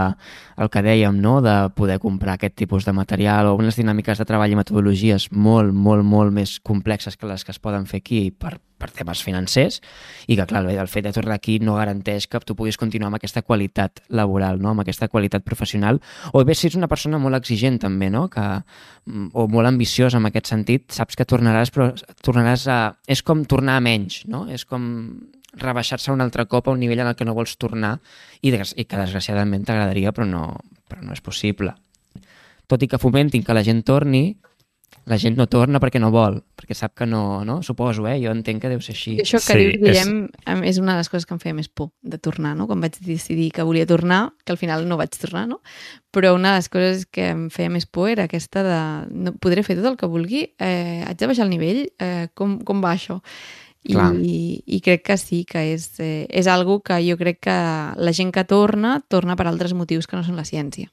el 0.61 0.69
que 0.69 0.85
dèiem, 0.85 1.17
no? 1.21 1.39
de 1.41 1.55
poder 1.77 1.97
comprar 2.03 2.37
aquest 2.37 2.59
tipus 2.61 2.85
de 2.85 2.93
material 2.93 3.49
o 3.49 3.55
unes 3.57 3.79
dinàmiques 3.79 4.21
de 4.21 4.27
treball 4.29 4.53
i 4.53 4.59
metodologies 4.59 5.31
molt, 5.31 5.73
molt, 5.73 6.05
molt 6.05 6.35
més 6.35 6.59
complexes 6.61 7.17
que 7.17 7.29
les 7.29 7.45
que 7.45 7.55
es 7.55 7.61
poden 7.61 7.89
fer 7.89 8.03
aquí 8.05 8.27
per, 8.31 8.59
per 8.81 8.89
temes 8.95 9.21
financers 9.23 9.79
i 10.27 10.37
que, 10.39 10.45
clar, 10.49 10.63
el 10.65 10.89
fet 10.91 11.05
de 11.05 11.13
tornar 11.15 11.37
aquí 11.37 11.59
no 11.61 11.77
garanteix 11.77 12.27
que 12.31 12.41
tu 12.45 12.55
puguis 12.57 12.79
continuar 12.81 13.11
amb 13.11 13.19
aquesta 13.19 13.43
qualitat 13.45 14.01
laboral, 14.09 14.61
no? 14.61 14.73
amb 14.73 14.83
aquesta 14.83 15.09
qualitat 15.11 15.45
professional 15.45 16.01
o 16.33 16.43
bé 16.47 16.55
si 16.57 16.67
ets 16.69 16.79
una 16.79 16.89
persona 16.91 17.21
molt 17.21 17.37
exigent 17.37 17.79
també, 17.85 18.09
no? 18.13 18.27
que, 18.33 18.45
mm, 19.05 19.29
o 19.33 19.47
molt 19.51 19.69
ambiciosa 19.69 20.17
en 20.17 20.29
aquest 20.31 20.49
sentit, 20.51 20.89
saps 20.91 21.19
que 21.19 21.27
tornaràs, 21.27 21.73
però 21.73 21.91
tornaràs 22.25 22.65
a... 22.67 22.79
És 23.07 23.21
com 23.25 23.45
tornar 23.45 23.77
a 23.77 23.83
menys, 23.83 24.23
no? 24.31 24.45
És 24.49 24.65
com 24.65 24.83
rebaixar-se 25.53 26.11
un 26.13 26.21
altre 26.23 26.45
cop 26.47 26.67
a 26.67 26.73
un 26.75 26.79
nivell 26.79 27.01
en 27.03 27.11
el 27.11 27.15
que 27.19 27.27
no 27.27 27.35
vols 27.35 27.57
tornar 27.59 27.97
i, 28.41 28.51
i 28.51 28.85
que 28.85 28.99
desgraciadament 28.99 29.65
t'agradaria 29.67 30.13
però 30.15 30.27
no, 30.27 30.45
però 30.87 31.03
no 31.03 31.15
és 31.15 31.23
possible. 31.23 31.75
Tot 32.71 32.83
i 32.83 32.87
que 32.87 33.01
fomentin 33.01 33.43
que 33.43 33.55
la 33.55 33.65
gent 33.67 33.83
torni, 33.83 34.37
la 35.09 35.17
gent 35.17 35.37
no 35.37 35.47
torna 35.49 35.79
perquè 35.81 35.99
no 35.99 36.11
vol, 36.13 36.37
perquè 36.57 36.75
sap 36.77 36.93
que 36.99 37.07
no, 37.09 37.41
no? 37.47 37.57
Suposo, 37.65 38.05
eh? 38.07 38.19
Jo 38.21 38.33
entenc 38.35 38.61
que 38.61 38.69
deu 38.69 38.81
ser 38.83 38.93
així. 38.93 39.15
I 39.17 39.23
això 39.23 39.39
que 39.41 39.55
Sí, 39.57 39.63
dius, 39.63 39.79
Guillem, 39.81 40.11
és... 40.45 40.61
és 40.73 40.79
una 40.81 40.93
de 40.93 41.01
les 41.01 41.09
coses 41.09 41.25
que 41.25 41.33
em 41.33 41.41
feia 41.41 41.57
més 41.57 41.67
por 41.67 41.89
de 42.05 42.19
tornar, 42.21 42.53
no? 42.59 42.67
Quan 42.69 42.83
vaig 42.83 42.99
decidir 43.07 43.49
que 43.55 43.65
volia 43.65 43.87
tornar, 43.89 44.21
que 44.45 44.53
al 44.53 44.61
final 44.61 44.85
no 44.87 44.99
vaig 45.01 45.17
tornar, 45.17 45.47
no? 45.49 45.61
Però 46.13 46.35
una 46.37 46.53
de 46.53 46.61
les 46.61 46.69
coses 46.69 47.07
que 47.09 47.31
em 47.33 47.47
feia 47.49 47.73
més 47.73 47.89
por 47.89 48.11
era 48.11 48.29
aquesta 48.29 48.63
de 48.67 48.77
no, 49.09 49.33
podré 49.41 49.65
fer 49.65 49.79
tot 49.79 49.89
el 49.89 49.97
que 49.97 50.11
vulgui, 50.11 50.45
eh, 50.61 51.01
haig 51.07 51.17
de 51.17 51.33
baixar 51.33 51.47
el 51.49 51.53
nivell, 51.55 51.83
eh, 51.97 52.29
com, 52.37 52.59
com 52.67 52.85
va 52.85 52.93
això? 52.93 53.21
I, 53.81 53.95
Clar. 53.95 54.13
I 54.21 54.81
crec 54.85 55.07
que 55.07 55.17
sí, 55.17 55.43
que 55.49 55.65
és, 55.73 55.89
eh, 55.99 56.27
és 56.29 56.45
algo 56.45 56.81
que 56.85 57.01
jo 57.01 57.17
crec 57.17 57.41
que 57.47 57.59
la 57.97 58.13
gent 58.13 58.29
que 58.31 58.45
torna, 58.45 58.99
torna 59.09 59.35
per 59.35 59.49
altres 59.49 59.73
motius 59.73 60.05
que 60.05 60.19
no 60.19 60.23
són 60.23 60.37
la 60.37 60.45
ciència. 60.45 60.91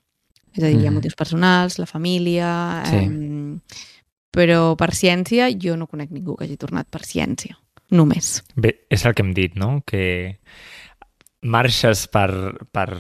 És 0.55 0.63
a 0.63 0.67
dir, 0.67 0.79
hi 0.81 0.87
ha 0.87 0.91
Mhm. 0.91 0.95
motius 1.01 1.15
personals, 1.17 1.79
la 1.79 1.87
família... 1.87 2.83
Sí. 2.87 2.97
Eh, 2.97 3.59
però 4.31 4.77
per 4.77 4.91
ciència 4.95 5.49
jo 5.59 5.77
no 5.77 5.87
conec 5.89 6.11
ningú 6.13 6.37
que 6.37 6.45
hagi 6.45 6.57
tornat 6.61 6.87
per 6.93 7.01
ciència. 7.03 7.57
Només. 7.91 8.45
Bé, 8.55 8.85
és 8.91 9.05
el 9.07 9.15
que 9.17 9.23
hem 9.25 9.33
dit, 9.35 9.55
no? 9.57 9.83
Que 9.87 10.39
marxes 11.43 12.07
per... 12.13 12.31
per 12.71 12.99